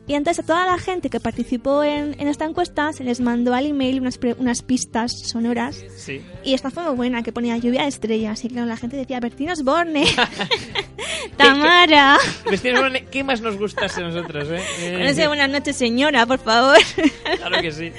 [0.07, 3.53] y entonces a toda la gente que participó en, en esta encuesta se les mandó
[3.53, 6.22] al email unas, pre- unas pistas sonoras Sí.
[6.43, 8.43] y esta fue muy buena, que ponía lluvia de estrellas.
[8.45, 10.05] Y claro, la gente decía, Bertín Osborne,
[11.38, 12.18] Tamara.
[12.49, 14.61] Vestir Borne, ¿Qué más nos gustase a nosotros, eh?
[14.80, 16.78] Eh, No sé, buenas noches, señora, por favor.
[17.38, 17.91] Claro que sí.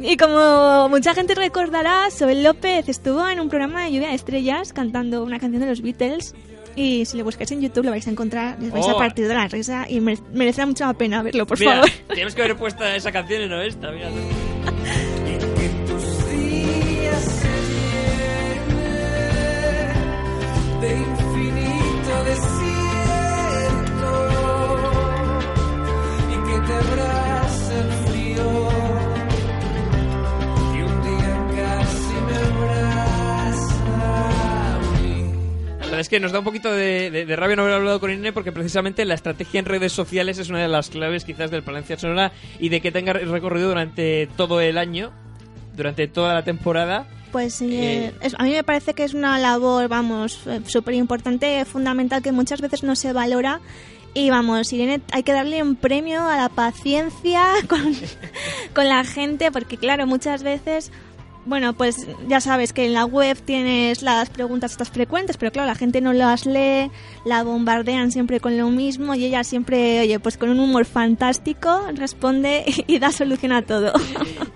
[0.00, 4.72] Y como mucha gente recordará, Sobel López estuvo en un programa de lluvia de estrellas
[4.72, 6.34] cantando una canción de los Beatles.
[6.76, 8.90] Y si lo buscáis en YouTube lo vais a encontrar, les vais Oh.
[8.90, 11.90] a partir de la risa y mere- merecerá mucho la pena verlo, por Mira, favor.
[12.08, 14.08] Tenemos que haber puesto esa canción y no esta, mira.
[35.98, 38.10] verdad es que nos da un poquito de, de- de rabia no haber hablado con
[38.10, 41.62] Irene porque precisamente la estrategia en redes sociales es una de las claves quizás del
[41.62, 45.12] Palencia Sonora y de que tenga recorrido durante todo el año,
[45.76, 47.06] durante toda la temporada.
[47.32, 50.94] Pues sí, Eh, eh, a mí me parece que es una labor, vamos, eh, súper
[50.94, 53.60] importante, fundamental, que muchas veces no se valora.
[54.14, 57.94] Y vamos, Irene, hay que darle un premio a la paciencia con,
[58.74, 60.90] con la gente, porque claro, muchas veces,
[61.48, 65.66] bueno, pues ya sabes que en la web tienes las preguntas estas frecuentes, pero claro,
[65.68, 66.90] la gente no las lee,
[67.24, 71.80] la bombardean siempre con lo mismo y ella siempre, oye, pues con un humor fantástico
[71.94, 73.92] responde y, da solución a todo.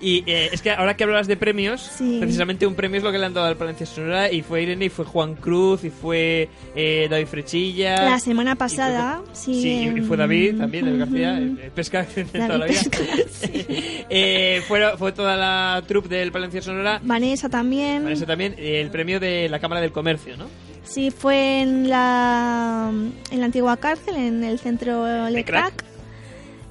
[0.05, 2.17] Y eh, es que ahora que hablas de premios, Sí.
[2.21, 4.87] precisamente un premio es lo que le han dado al Palencia Sonora y fue Irene
[4.87, 8.03] y fue Juan Cruz y fue eh, David Frechilla.
[8.03, 9.63] La semana pasada, sí.
[9.63, 12.81] Sí, y- fue David también, David García, eh, Pesca de toda la vida.
[12.91, 12.99] Pesca,
[14.15, 16.82] Eh, fue, fue toda la troupe del Palencia Sonora.
[17.03, 18.05] Vanessa también.
[18.05, 20.47] Vanessa también, el premio de la Cámara del Comercio, ¿no?
[20.85, 22.91] Sí, fue en la,
[23.31, 25.85] en la antigua cárcel, en el centro Lecrac.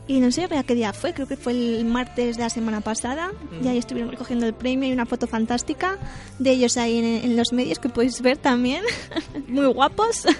[0.07, 2.81] Y no sé a qué día fue, creo que fue el martes de la semana
[2.81, 3.31] pasada.
[3.63, 5.97] Y ahí estuvieron recogiendo el premio y una foto fantástica
[6.37, 8.83] de ellos ahí en, en los medios que podéis ver también.
[9.47, 10.25] Muy guapos.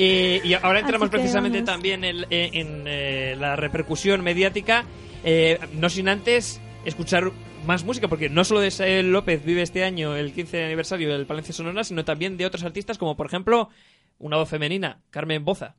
[0.00, 1.72] Eh, y ahora entramos precisamente vamos.
[1.72, 4.84] también en, en- en, eh, la repercusión mediática,
[5.24, 7.32] eh, no sin antes escuchar
[7.68, 11.26] más música, porque no solo de Sael López vive este año el 15 aniversario del
[11.26, 13.68] Palencia Sonora, sino también de otros artistas como por ejemplo
[14.18, 15.76] una voz femenina, Carmen Boza.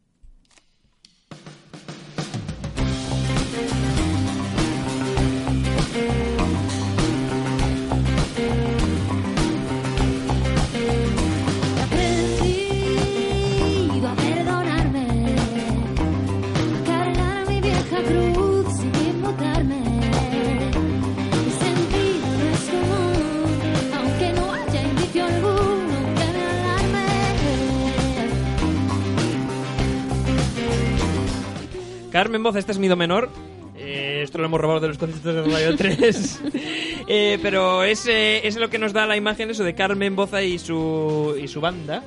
[32.20, 33.30] Carmen Boza, este es mi do menor.
[33.78, 36.42] Eh, esto lo hemos robado de los conciertos de Radio 3.
[37.12, 40.44] Eh, pero es, eh, es lo que nos da la imagen eso de Carmen Boza
[40.44, 42.04] y su, y su banda.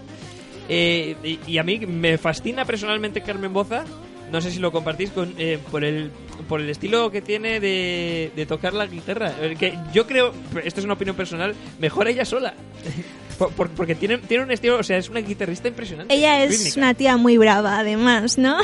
[0.68, 3.84] Y, y a mí me fascina personalmente Carmen Boza.
[4.32, 6.10] No sé si lo compartís con, eh, por, el,
[6.48, 9.32] por el estilo que tiene de, de tocar la guitarra.
[9.58, 10.32] Que yo creo,
[10.64, 12.54] esto es una opinión personal, mejor ella sola.
[13.38, 16.14] Por- por- porque tiene, tiene un estilo, o sea, es una guitarrista impresionante.
[16.14, 16.78] Ella es rítmica.
[16.78, 18.58] una tía muy brava, además, ¿no?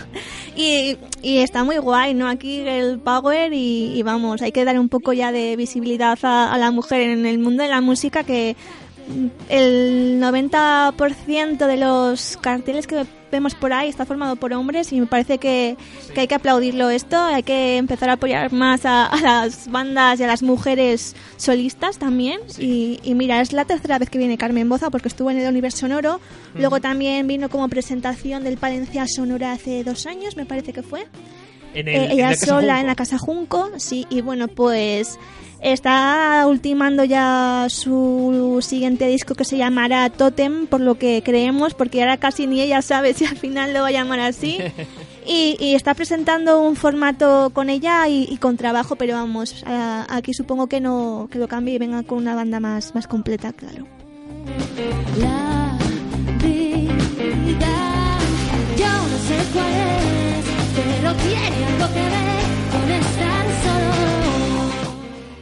[0.56, 2.26] y, y está muy guay, ¿no?
[2.28, 6.52] Aquí el power y, y vamos, hay que dar un poco ya de visibilidad a,
[6.52, 8.56] a la mujer en el mundo de la música que
[9.48, 15.06] el 90% de los carteles que vemos por ahí está formado por hombres y me
[15.06, 15.76] parece que,
[16.14, 20.20] que hay que aplaudirlo esto, hay que empezar a apoyar más a, a las bandas
[20.20, 24.38] y a las mujeres solistas también y, y mira, es la tercera vez que viene
[24.38, 26.20] Carmen Boza porque estuvo en el Universo Sonoro,
[26.54, 31.06] luego también vino como presentación del Palencia Sonora hace dos años, me parece que fue.
[31.74, 32.80] En el- Eh, ella sola Junco.
[32.80, 35.18] en la Casa Junco, sí, y bueno, pues
[35.72, 42.00] está ultimando ya su siguiente disco que se llamará Totem, por lo que creemos, porque
[42.02, 44.58] ahora casi ni ella sabe si al final lo va a llamar así.
[45.28, 50.06] Y, y está presentando un formato con ella y, y con trabajo, pero vamos, a-
[50.08, 53.52] aquí supongo que no que lo cambie y venga con una banda más, más completa,
[53.52, 53.88] claro.
[55.18, 55.76] La
[56.44, 58.18] vida,
[58.78, 60.46] yo no sé cuál es,
[60.76, 63.35] pero tiene algo que ver con solo.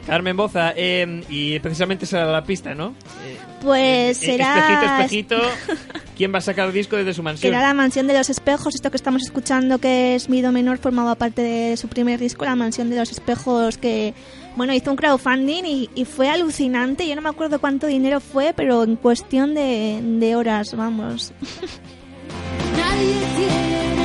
[0.05, 2.89] Carmen Boza, eh, y precisamente será la pista, ¿no?
[3.25, 4.99] Eh, Pues eh, será...
[5.01, 5.81] Espejito, espejito,
[6.17, 7.53] ¿quién va a sacar disco desde su mansión?
[7.53, 10.77] Era la mansión de los espejos, esto que estamos escuchando que es mi do menor
[10.77, 14.13] formaba parte de su primer disco, la mansión de los espejos que
[14.55, 18.53] bueno hizo un crowdfunding y, y fue alucinante, yo no me acuerdo cuánto dinero fue,
[18.55, 21.33] pero en cuestión de, de horas, vamos.
[22.77, 24.04] Nadie tiene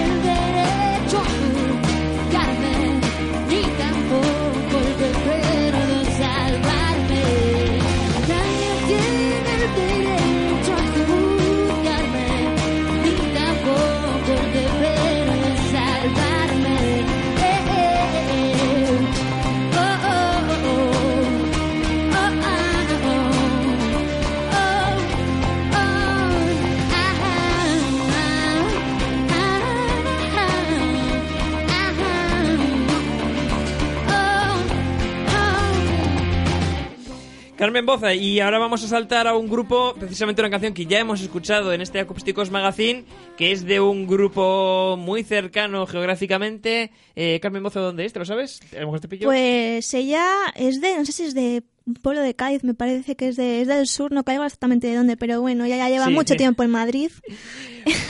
[37.70, 40.98] Carmen Boza, y ahora vamos a saltar a un grupo, precisamente una canción que ya
[40.98, 43.04] hemos escuchado en este Acústicos Magazine,
[43.36, 46.90] que es de un grupo muy cercano geográficamente.
[47.14, 48.12] Eh, Carmen Boza, ¿dónde es?
[48.12, 48.58] ¿Te lo sabes?
[48.72, 49.28] Lo te pillo.
[49.28, 53.14] Pues ella es de, no sé si es de un pueblo de Cádiz, me parece
[53.14, 55.88] que es, de, es del sur, no caigo exactamente de dónde, pero bueno, ella ya
[55.90, 56.12] lleva Sí.
[56.12, 57.12] mucho tiempo en Madrid.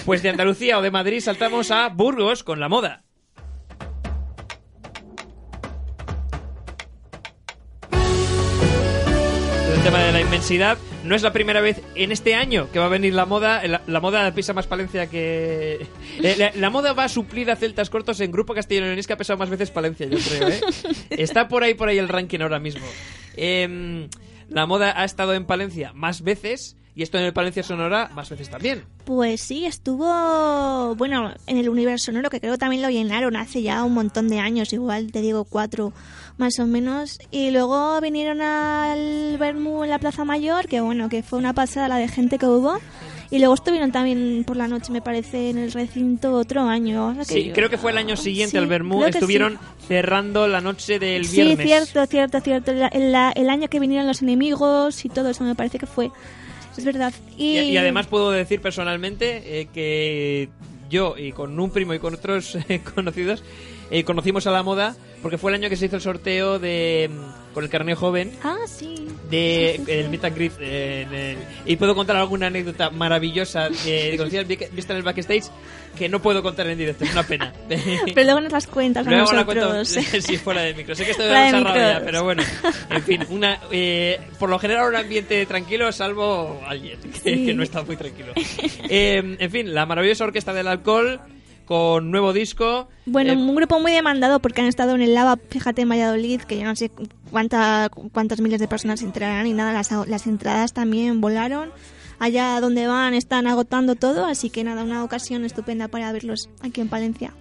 [0.06, 3.04] Pues de Andalucía o de Madrid saltamos a Burgos con la moda.
[9.90, 12.88] Tema de la inmensidad no es la primera vez en este año que va a
[12.88, 13.66] venir la moda.
[13.66, 15.88] La, la moda pisa más Palencia que.
[16.22, 19.14] Eh, la, la moda va a suplir a Celtas Cortos en Grupo Castellano Leonés que
[19.14, 20.60] ha pesado más veces Palencia, yo creo, ¿eh?
[21.10, 22.86] Está por ahí, por ahí el ranking ahora mismo.
[23.36, 24.08] Em,
[24.48, 28.30] la moda ha estado en Palencia más veces y esto en el Palencia Sonora más
[28.30, 28.84] veces también.
[29.04, 33.62] Pues sí, estuvo, bueno, en el universo sonoro, que creo que también lo llenaron hace
[33.62, 35.92] ya un montón de años, igual te digo cuatro
[36.40, 37.20] más o menos.
[37.30, 41.86] Y luego vinieron al Bermú en la Plaza Mayor, que bueno, que fue una pasada
[41.88, 42.78] la de gente que hubo.
[43.30, 47.06] Y luego estuvieron también por la noche, me parece, en el recinto otro año.
[47.08, 49.04] O sea que Sí, yo- creo que fue el año siguiente Sí, al Bermú.
[49.04, 49.86] Estuvieron sí.
[49.86, 51.64] cerrando la noche del Sí, viernes.
[51.64, 52.72] cierto, cierto, cierto.
[52.72, 56.10] La- la- el año que vinieron los enemigos y todo eso me parece que fue.
[56.76, 57.12] Es verdad.
[57.36, 60.48] Y, Y, y además puedo decir personalmente eh, que
[60.88, 63.44] yo y con un primo y con otros eh, conocidos
[63.90, 67.10] eh, conocimos a la moda porque fue el año que se hizo el sorteo de
[67.12, 69.06] mm, con el carneo joven Ah, sí.
[69.28, 70.08] de Sí, sí, el sí.
[70.10, 71.06] Meet and Greet, eh,
[71.66, 75.44] el- y puedo contar alguna anécdota maravillosa de, de conocida vista en el backstage
[75.98, 77.52] que no puedo contar en directo, es una pena.
[77.68, 80.06] Pero luego nos las cuentas a Luego la cuento nosotros.
[80.24, 80.94] sí, fuera del micro.
[80.94, 82.42] Sé que de de rabia, pero bueno.
[82.90, 87.62] En fin, una, eh, por lo general un ambiente tranquilo, salvo alguien que, que no
[87.64, 88.32] está muy tranquilo.
[88.88, 91.20] Eh, en fin, la maravillosa orquesta del alcohol
[91.70, 92.88] con nuevo disco.
[93.06, 96.40] Bueno, Eh, un grupo muy demandado porque han estado en el Lava, fíjate, en Valladolid,
[96.40, 96.90] que yo no sé
[97.30, 101.70] cuánta, cuántas miles de personas entrarán y nada, las, las entradas también volaron.
[102.18, 106.80] Allá donde van están agotando todo, así que nada, una ocasión estupenda para verlos aquí
[106.80, 107.34] en Palencia.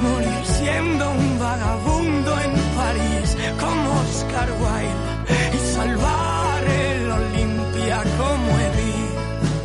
[0.00, 4.99] Morir siendo un vagabundo en París como Oscar Wilde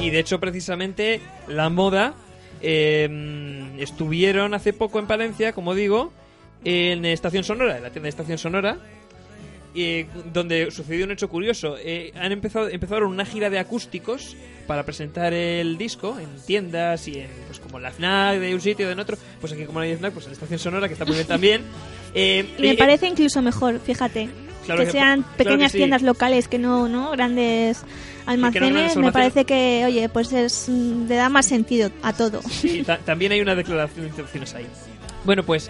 [0.06, 2.14] Y de hecho, precisamente, la moda.
[2.62, 6.14] eh, estuvieron hace poco en Palencia, como digo,
[6.64, 8.78] en Estación Sonora, en la tienda de Estación Sonora,
[9.76, 11.76] eh, donde sucedió un hecho curioso.
[11.80, 14.38] Eh, han empezado empezaron una gira de acústicos
[14.68, 18.88] para presentar el disco en tiendas y en pues como la FNAC de un sitio
[18.88, 19.18] o de otro.
[19.42, 21.62] Pues aquí como la FNAC, pues en Estación Sonora, que está muy bien también.
[22.18, 24.30] Eh, me eh, parece incluso mejor, fíjate.
[24.66, 25.78] Claro que que- sean claro pequeñas que sí.
[25.80, 27.12] tiendas locales, que no, ¿no?
[27.12, 27.84] Grandes
[28.26, 28.72] almacenes.
[28.74, 32.42] grandes me parece que, oye, pues es mm, le da más sentido a todo.
[32.50, 34.66] Sí, ta- también hay una declaración de intenciones ahí.
[35.24, 35.70] Bueno, pues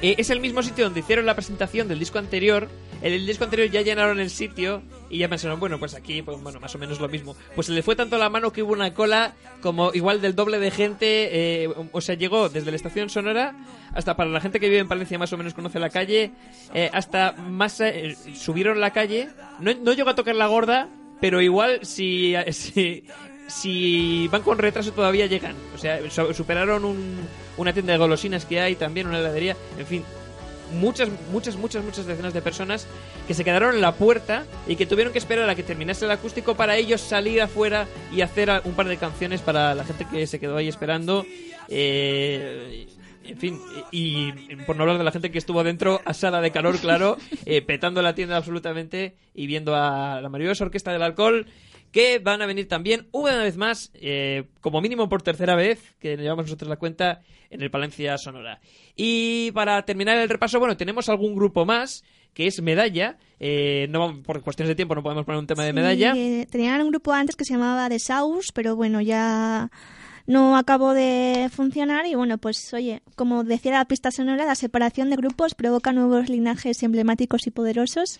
[0.00, 2.68] eh, es el mismo sitio donde hicieron la presentación del disco anterior.
[3.02, 6.60] El disco anterior ya llenaron el sitio y ya pensaron, bueno, pues aquí, pues bueno,
[6.60, 7.36] más o menos lo mismo.
[7.54, 10.58] Pues se le fue tanto la mano que hubo una cola como igual del doble
[10.60, 11.64] de gente.
[11.64, 13.54] eh, o sea, llegó desde la estación Sonora
[13.92, 16.30] hasta para la gente que vive en Palencia más o menos conoce la calle,
[16.74, 19.28] eh, hasta más eh, subieron la calle.
[19.58, 20.88] No, no llegó a tocar la gorda,
[21.20, 23.04] pero igual si, si,
[23.48, 25.56] si van con retraso todavía llegan.
[25.74, 26.00] O sea,
[26.32, 27.18] superaron un-
[27.56, 30.04] una tienda de golosinas que hay también, una heladería, en fin.
[30.72, 32.86] Muchas, muchas, muchas, muchas decenas de personas
[33.26, 36.10] que se quedaron en la puerta y que tuvieron que esperar a que terminase el
[36.10, 40.26] acústico para ellos salir afuera y hacer un par de canciones para la gente que
[40.26, 41.24] se quedó ahí esperando.
[41.68, 42.86] Eh,
[43.24, 43.60] en fin,
[43.90, 46.78] y, y por no hablar de la gente que estuvo dentro a sala de calor,
[46.78, 47.16] claro,
[47.46, 51.46] eh, petando la tienda absolutamente y viendo a la maravillosa orquesta del alcohol
[51.92, 56.16] que van a venir también una vez más, eh, como mínimo por tercera vez, que
[56.16, 57.20] llevamos nosotros la cuenta,
[57.50, 58.60] en el Palencia Sonora.
[58.96, 63.18] Y para terminar el repaso, bueno, tenemos algún grupo más, que es Medalla.
[63.38, 66.14] Eh, no, por cuestiones de tiempo no podemos poner un tema de Medalla.
[66.16, 69.70] Eh, tenían un grupo antes que se llamaba The Saus, pero bueno, ya
[70.26, 75.10] no acabó de funcionar y bueno, pues oye, como decía la pista sonora, la separación
[75.10, 78.18] de grupos provoca nuevos linajes emblemáticos y poderosos.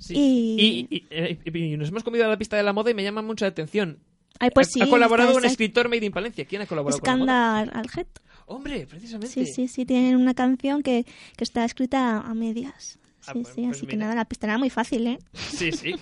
[0.00, 0.14] Sí.
[0.16, 2.94] Y, Y, y, eh, y nos hemos comido a la pista de la moda y
[2.94, 3.98] me llama mucho la atención.
[4.40, 6.44] Ay, pues ha, sí, ha colaborado un escritor made in Palencia.
[6.46, 7.64] ¿Quién ha colaborado con la moda?
[7.66, 8.08] Skandar Aljet.
[8.46, 9.28] Hombre, precisamente.
[9.32, 11.04] Sí, sí, sí, tienen una canción que,
[11.36, 12.98] que está escrita a medias.
[13.26, 14.06] Ah, Sí, pues- sí, pues así que mira.
[14.06, 15.18] nada, la pista era muy fácil, ¿eh?
[15.34, 15.94] Sí, sí.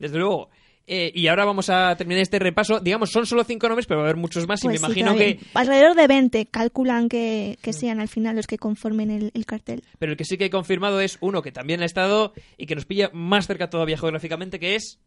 [0.00, 0.48] Desde luego.
[0.86, 2.80] Eh, y ahora vamos a terminar este repaso.
[2.80, 4.60] Digamos, son solo cinco nombres, pero va a haber muchos más.
[4.62, 5.40] y Pues me sí, imagino que.
[5.54, 9.82] Alrededor de 20 calculan que, que sean al final los que conformen el, el cartel.
[9.98, 12.74] Pero el que sí que he confirmado es uno que también ha estado y que
[12.74, 14.98] nos pilla más cerca todavía geográficamente, que es.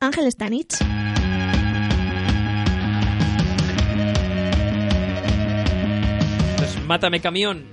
[0.00, 0.76] Ángel Stanich.
[6.56, 7.64] Pues, Mátame Camión.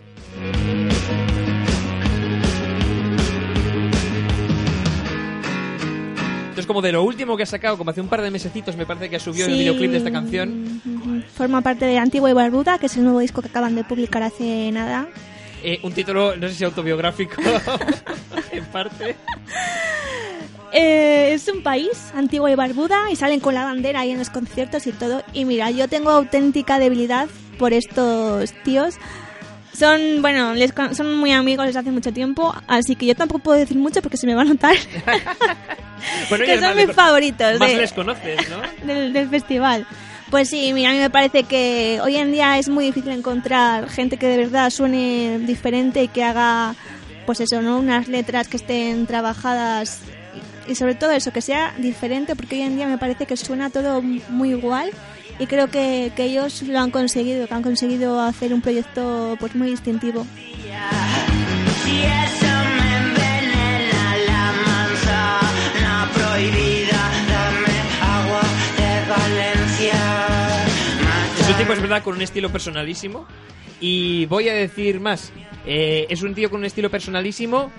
[6.57, 8.87] Entonces, como de lo último que ha sacado, como hace un par de mesecitos, me
[8.87, 9.59] parece que subió el Sí.
[9.59, 10.81] videoclip de esta canción.
[11.35, 14.23] Forma parte de Antigua y Barbuda, que es el nuevo disco que acaban de publicar
[14.23, 15.07] hace nada.
[15.63, 17.35] Eh, un título, no sé si autobiográfico,
[18.51, 19.15] en parte.
[20.73, 24.31] Eh, es un país, Antigua y Barbuda, y salen con la bandera ahí en los
[24.31, 25.21] conciertos y todo.
[25.33, 27.27] Y mira, yo tengo auténtica debilidad
[27.59, 28.95] por estos tíos.
[29.77, 33.59] Son, bueno, les son muy amigos desde hace mucho tiempo, así que yo tampoco puedo
[33.59, 34.75] decir mucho porque se me va a notar
[36.29, 38.61] Bueno, que son mis favoritos Más de- les conoces, ¿no?
[38.87, 39.85] del, del festival.
[40.29, 43.87] Pues sí, mira, a mí me parece que hoy en día es muy difícil encontrar
[43.89, 46.75] gente que de verdad suene diferente y que haga,
[47.25, 47.77] pues eso, ¿no?
[47.79, 49.99] Unas letras que estén trabajadas
[50.67, 53.69] y sobre todo eso, que sea diferente, porque hoy en día me parece que suena
[53.69, 54.89] todo muy igual
[55.39, 59.55] y creo que, que ellos lo han conseguido, que han conseguido hacer un proyecto pues
[59.55, 60.25] muy distintivo.
[71.39, 73.25] Es un tipo, es verdad, con un estilo personalísimo.
[73.79, 75.31] Y voy a decir más.
[75.65, 77.71] Eh, es un tío con un estilo personalísimo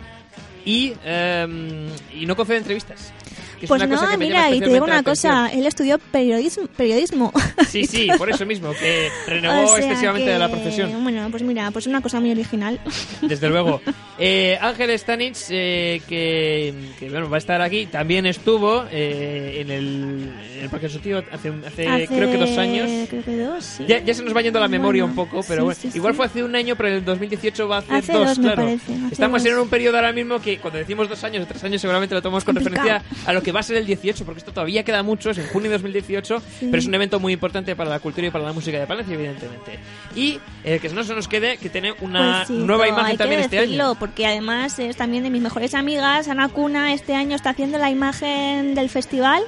[0.68, 3.12] y, em, y no concede entrevistas.
[3.58, 6.66] que es Pues no, cosa que mira, y te digo una cosa, él estudió periodismo.
[6.76, 7.32] periodismo.
[7.68, 11.02] Sí, sí, por eso mismo, que renegó O sea excesivamente de la que, profesión.
[11.02, 12.78] Bueno, pues mira, pues una cosa muy original.
[13.22, 13.80] Desde luego.
[14.20, 19.70] Eh, Ángel Stanich, eh, que, que, bueno, va a estar aquí, también estuvo eh, en,
[19.70, 22.88] el, en el Parque tío hace, hace, Hace- creo que dos años.
[23.08, 23.84] Creo que dos, sí.
[23.88, 25.90] Ya, ya se nos va yendo la memoria Bueno, un poco, pero sí, bueno, sí,
[25.94, 28.38] igual fue hace un año, pero en el 2018 va a hacer Hace dos, dos,
[28.38, 28.62] claro.
[28.62, 29.52] parece, Estamos dos.
[29.52, 32.22] en un periodo ahora mismo que cuando decimos dos años o tres años seguramente lo
[32.22, 35.02] tomamos con referencia a lo que va a ser el 18, porque esto todavía queda
[35.02, 36.66] mucho, es en junio de 2018, Sí.
[36.66, 39.14] pero es un evento muy importante para la cultura y para la música de Palencia,
[39.14, 39.78] evidentemente.
[40.14, 43.16] Y eh, que no se nos quede que tiene una Pues sí, nueva imagen hay
[43.16, 43.98] también que este decirlo, año.
[43.98, 46.28] porque además es también de mis mejores amigas.
[46.28, 49.42] Ana Cuna este año está haciendo la imagen del festival.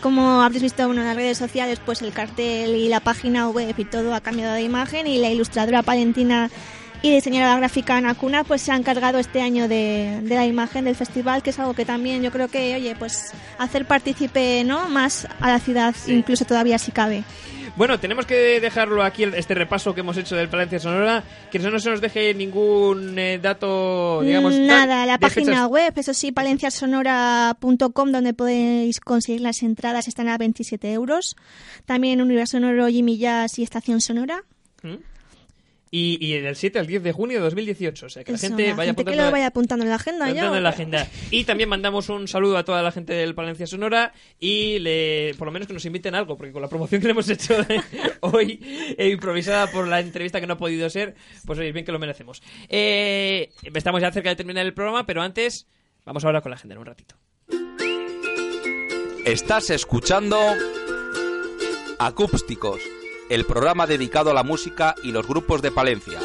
[0.00, 3.74] Como habréis visto bueno, en las redes sociales, pues el cartel y la página web
[3.78, 6.50] y todo ha cambiado de imagen y la ilustradora palentina
[7.04, 10.86] y diseñadora gráfica Ana Cuna pues se han encargado este año de, de la imagen
[10.86, 14.88] del festival, que es algo que también yo creo que, oye, pues hacer partícipe ¿no?
[14.88, 17.22] más a la ciudad, incluso todavía si cabe.
[17.76, 21.78] Bueno, tenemos que dejarlo aquí, este repaso que hemos hecho del Palencia Sonora, que no
[21.78, 24.54] se nos deje ningún eh, dato, digamos...
[24.54, 25.68] Nada, la página fechas.
[25.68, 31.36] web, eso sí, palenciasonora.com, donde podéis conseguir las entradas, están a 27 euros.
[31.84, 34.44] También Universo Sonoro, Jimmy Jazz y Estación Sonora.
[34.82, 35.13] ¿Mm?
[35.96, 38.66] Y, y del 7 al 10 de junio de 2018, o sea que la gente
[38.66, 40.24] la vaya gente que apuntando- lo vaya apuntando en la agenda.
[40.24, 40.56] Apuntando yo.
[40.56, 41.08] en la agenda.
[41.30, 45.46] Y también mandamos un saludo a toda la gente del Palencia Sonora y le, por
[45.46, 47.62] lo menos que nos inviten a algo, porque con la promoción que le hemos hecho
[47.62, 47.80] de-
[48.22, 48.58] hoy,
[48.98, 51.14] eh, improvisada por la entrevista que no ha podido ser,
[51.46, 52.42] pues oye, bien que lo merecemos.
[52.68, 55.68] Eh, estamos ya cerca de terminar el programa, pero antes
[56.04, 57.14] vamos ahora con la agenda en un ratito.
[59.24, 60.40] Estás escuchando
[62.00, 62.80] Acústicos,
[63.30, 66.20] el programa dedicado a la música y los grupos de Palencia.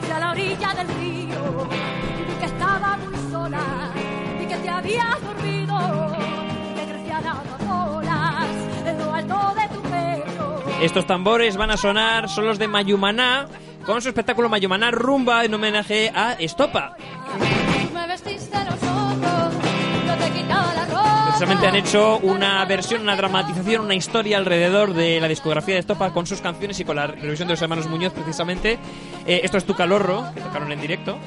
[0.00, 1.68] Fui a la orilla del río
[2.20, 3.92] y vi que estaba muy sola
[4.42, 8.48] y que te habías dormido y que crecían amapolas
[8.86, 10.62] en lo alto de tu pecho.
[10.82, 13.48] Estos tambores van a sonar, son los de Mayumaná,
[13.84, 16.96] con su espectáculo Mayumaná Rumba en homenaje a Estopa.
[21.26, 26.12] Precisamente han hecho una versión, una dramatización, una historia alrededor de la discografía de Estopa
[26.12, 28.78] con sus canciones y con la revisión de los hermanos Muñoz precisamente.
[29.26, 31.18] Eh, esto es Tu Calorro, que tocaron en directo.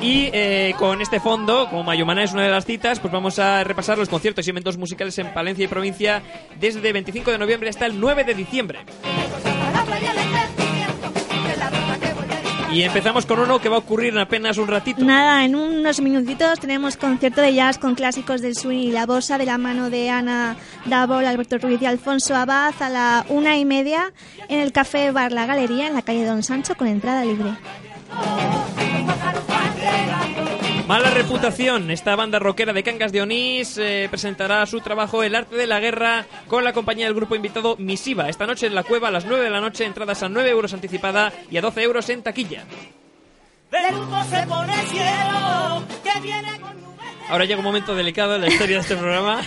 [0.00, 3.62] Y eh, con este fondo, como Mayumana es una de las citas, pues vamos a
[3.64, 6.22] repasar los conciertos y eventos musicales en Palencia y provincia
[6.58, 8.78] desde 25 de noviembre hasta el 9 de diciembre.
[12.72, 15.02] Y empezamos con uno que va a ocurrir en apenas un ratito.
[15.04, 19.38] Nada, en unos minutitos tenemos concierto de jazz con clásicos del swing y la bossa
[19.38, 23.64] de la mano de Ana Dabol, Alberto Ruiz y Alfonso Abad a la una y
[23.64, 24.12] media
[24.48, 27.50] en el Café Bar La Galería en la calle Don Sancho con entrada libre.
[30.90, 31.88] Mala reputación.
[31.92, 35.78] Esta banda rockera de Cangas de Onís eh, presentará su trabajo El arte de la
[35.78, 38.28] guerra con la compañía del grupo invitado Misiva.
[38.28, 40.74] Esta noche en la cueva a las 9 de la noche, entradas a 9 euros
[40.74, 42.64] anticipada y a 12 euros en taquilla.
[43.70, 46.60] Se pone el cielo, que viene
[47.30, 49.40] Ahora llega un momento delicado en la historia de este programa.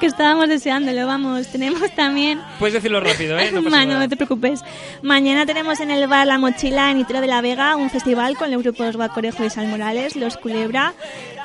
[0.00, 1.46] Que estábamos deseándolo, vamos.
[1.48, 2.40] Tenemos también...
[2.58, 3.50] Puedes decirlo rápido, ¿eh?
[3.52, 4.04] No pasa Ma, no, nada.
[4.04, 4.62] no te preocupes.
[5.02, 8.50] Mañana tenemos en el bar La Mochila en Itro de la Vega un festival con
[8.50, 10.94] los grupos Guacorejo y Sal Morales, Los Culebra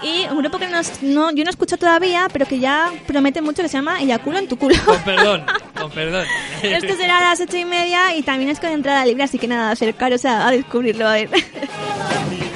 [0.01, 3.61] y un grupo que nos- no, yo no escucho todavía, pero que ya promete mucho
[3.61, 4.75] que se llama Eyaculo en tu culo.
[4.85, 5.45] Con perdón,
[5.79, 6.25] con perdón.
[6.63, 9.47] Esto será a las ocho y media y también es con entrada libre, así que
[9.47, 11.07] nada, acercaros a, a descubrirlo.
[11.07, 11.29] A ver.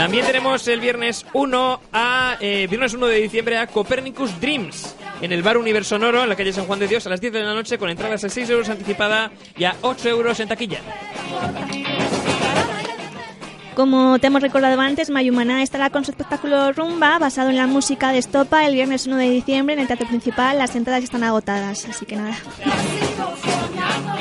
[0.00, 5.30] También tenemos el viernes 1 a eh, viernes 1 de diciembre a Copernicus Dreams en
[5.30, 7.42] el bar Universo Sonoro en la calle San Juan de Dios a las 10 de
[7.42, 10.80] la noche con entradas a 6 euros anticipada y a 8 euros en taquilla.
[13.80, 18.12] Como te hemos recordado antes, Mayumana estará con su espectáculo Rumba, basado en la música
[18.12, 20.58] de Estopa, el viernes 1 de diciembre en el Teatro Principal.
[20.58, 22.36] Las entradas están agotadas, así que nada.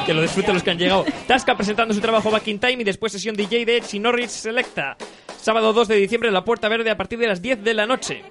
[0.06, 1.04] Que lo disfruten los que han llegado.
[1.28, 4.32] Tasca presentando su trabajo Back in Time y después sesión DJ de Edge y Norris
[4.32, 4.96] Selecta.
[5.42, 7.86] Sábado 2 de diciembre en la Puerta Verde a partir de las 10 de la
[7.86, 8.24] noche.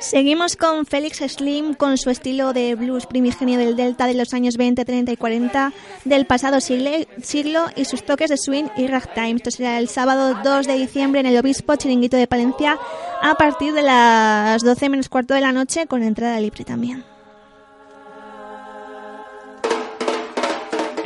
[0.00, 4.56] Seguimos con Félix Slim con su estilo de blues primigenio del Delta de los años
[4.56, 5.72] 20, 30 y 40
[6.04, 9.36] del pasado siglo, y sus toques de swing y ragtime.
[9.36, 12.78] Esto será el sábado 2 de diciembre en el Obispo Chiringuito de Palencia
[13.20, 17.04] a partir de las 12 menos cuarto de la noche con entrada libre también.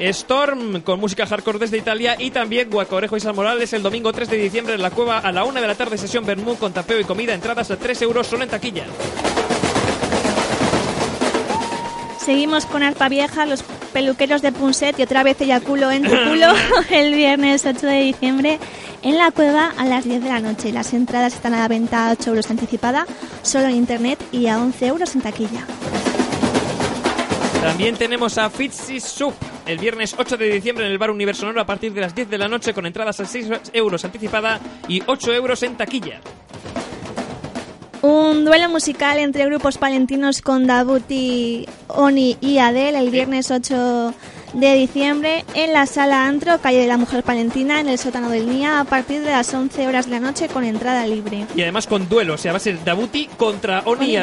[0.09, 4.29] Storm con música hardcore desde Italia y también Guacorejo y San Morales el domingo 3
[4.29, 6.99] de diciembre en la cueva a la 1 de la tarde sesión Bermú con tapeo
[6.99, 8.85] y comida entradas a 3 euros solo en taquilla.
[12.19, 16.47] Seguimos con Arpa Vieja, los peluqueros de Punset y otra vez Eyaculo en tu culo
[16.91, 18.59] el viernes 8 de diciembre
[19.03, 20.73] en la cueva a las 10 de la noche.
[20.73, 23.07] Las entradas están a la venta a 8 euros anticipada,
[23.43, 25.65] solo en internet y a 11 euros en taquilla.
[27.63, 29.35] También tenemos a Fitzy Soup
[29.67, 32.29] el viernes 8 de diciembre en el bar Universo Sonoro a partir de las 10
[32.29, 34.59] de la noche con entradas a 6 euros anticipada
[34.89, 36.21] y 8 euros en taquilla.
[38.03, 44.13] Un duelo musical entre grupos palentinos con Dabuti, Oni y Adele el viernes 8
[44.53, 48.49] de diciembre en la sala Antro, calle de la Mujer Palentina, en el sótano del
[48.49, 51.47] Nia, a partir de las 11 horas de la noche con entrada libre.
[51.55, 54.17] Y además con duelo, o sea, va a ser Dabuti contra Oni.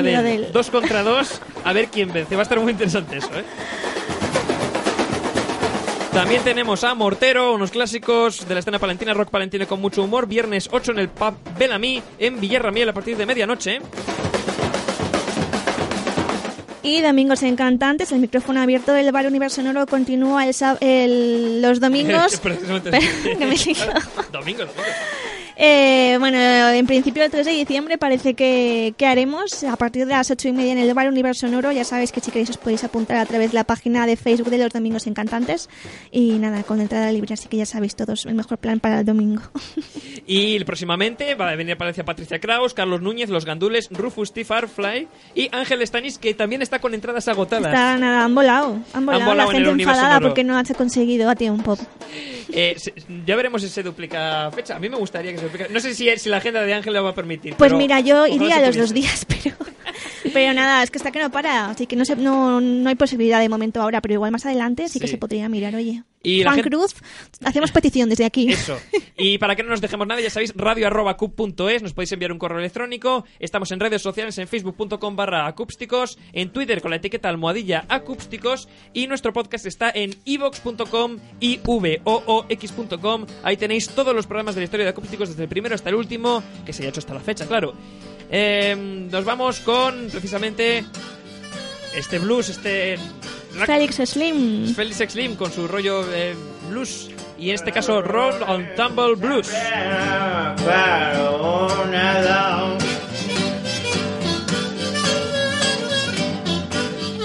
[0.54, 2.36] Dos contra dos, a ver quién vence.
[2.36, 3.44] Va a estar muy interesante eso, ¿eh?
[6.14, 10.28] También tenemos a Mortero, unos clásicos de la escena palentina, rock palentino con mucho humor.
[10.28, 13.80] Viernes 8 en el pub Bellamy en Villarramiel a partir de medianoche.
[16.82, 22.40] Y Domingos Encantantes, el micrófono abierto del Bar Universo Sonoro continúa el, el- los domingos.
[23.38, 23.46] Que
[25.62, 30.14] Eh, bueno, en principio el 3 de diciembre parece que, que haremos a partir de
[30.14, 31.74] las 8 y media en el Bar Universo Sonoro.
[31.74, 34.50] Ya sabéis que si queréis os podéis apuntar a través de la página de Facebook
[34.52, 35.70] de los Domingos Encantantes.
[36.12, 39.06] Y nada, con entrada libre, así que ya sabéis todos el mejor plan para el
[39.06, 39.42] domingo.
[40.32, 44.46] Y próximamente va a venir a Palencia Patricia Kraus, Carlos Núñez, Los Gandules, Rufus T.
[44.46, 47.74] Farfly y Ángel Stanis, que también está con entradas agotadas.
[47.74, 48.78] Está, nada, han volado.
[48.94, 50.28] Han volado, volado la gente enfadada sonoro.
[50.28, 51.76] porque no ha conseguido a tiempo.
[52.52, 52.76] Eh,
[53.26, 54.76] ya veremos si se duplica fecha.
[54.76, 55.49] A mí me gustaría que se.
[55.70, 57.56] No sé si, si la agenda de Ángel lo va a permitir.
[57.56, 59.56] Pues mira, yo iría los dos días, pero,
[60.34, 62.96] pero nada, es que está que no para, así que no, se, no, no hay
[62.96, 66.04] posibilidad de momento ahora, pero igual más adelante sí, que se podría mirar, oye.
[66.22, 66.96] Y Juan gente- Cruz,
[67.46, 68.52] hacemos petición desde aquí.
[68.52, 68.78] Eso.
[69.18, 72.60] Y para que no nos dejemos nada, ya sabéis, radio.cup.es, nos podéis enviar un correo
[72.60, 73.24] electrónico.
[73.40, 78.68] Estamos en redes sociales, en facebook.com barra acústicos, en Twitter con la etiqueta almohadilla acústicos
[78.94, 81.60] y nuestro podcast está en ivox.com y.
[83.44, 85.96] Ahí tenéis todos los programas de la historia de acústicos, desde el primero hasta el
[85.96, 87.74] último, que se haya hecho hasta la fecha, claro.
[88.30, 88.76] Eh,
[89.12, 90.86] nos vamos con, precisamente,
[91.96, 92.98] este blues, este...
[93.66, 94.74] Félix Slim.
[94.76, 96.36] Félix Slim con su rollo eh,
[96.70, 99.50] blues y en este caso Roll on Tumble Blues.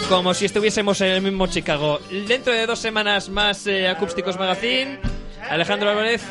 [0.08, 2.00] Como si estuviésemos en el mismo Chicago.
[2.10, 5.00] Dentro de dos semanas más eh, Acústicos Magazine.
[5.50, 6.22] Alejandro Álvarez,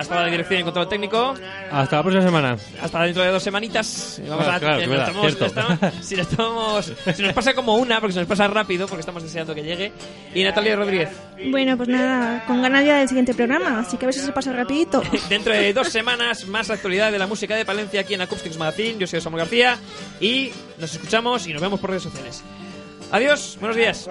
[0.00, 1.34] hasta la dirección y control técnico.
[1.70, 2.56] Hasta la próxima semana.
[2.82, 4.20] Hasta dentro de dos semanitas.
[4.28, 5.46] Vamos Ah, a, claro, eh, que nos verdad, tomamos- cierto.
[5.46, 9.00] estamos- si, nos tomamos- si nos pasa como una, porque se nos pasa rápido, porque
[9.00, 9.92] estamos deseando que llegue.
[10.34, 11.08] Y Natalia Rodríguez,
[11.50, 14.32] Bueno, pues nada, con ganas ya del siguiente programa, así que a ver si se
[14.32, 15.02] pasa rapidito.
[15.28, 18.96] dentro de dos semanas, más actualidad de la música de Palencia aquí en Acoustics Magazine.
[18.98, 19.76] Yo soy Samuel García
[20.20, 22.42] y nos escuchamos y nos vemos por redes sociales.
[23.12, 24.08] Adiós, buenos días.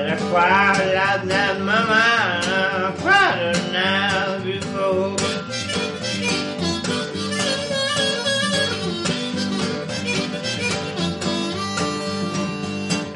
[0.00, 5.16] In a crowd like that, my mind, I cried crowded now before.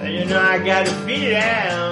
[0.03, 1.84] And you know I gotta beat it out.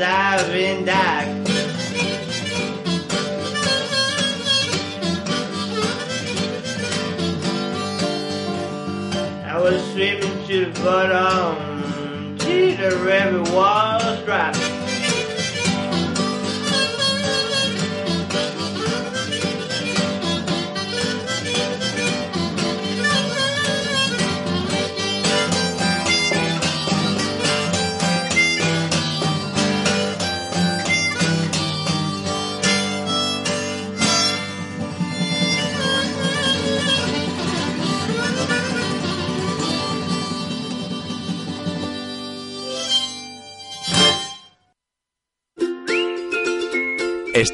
[0.00, 1.28] Diving dive.
[9.44, 11.59] I was swimming to the bottom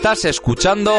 [0.07, 0.93] Estás escuchando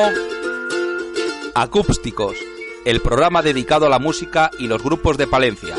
[1.56, 2.36] Acústicos,
[2.84, 5.78] el programa dedicado a la música y los grupos de Palencia.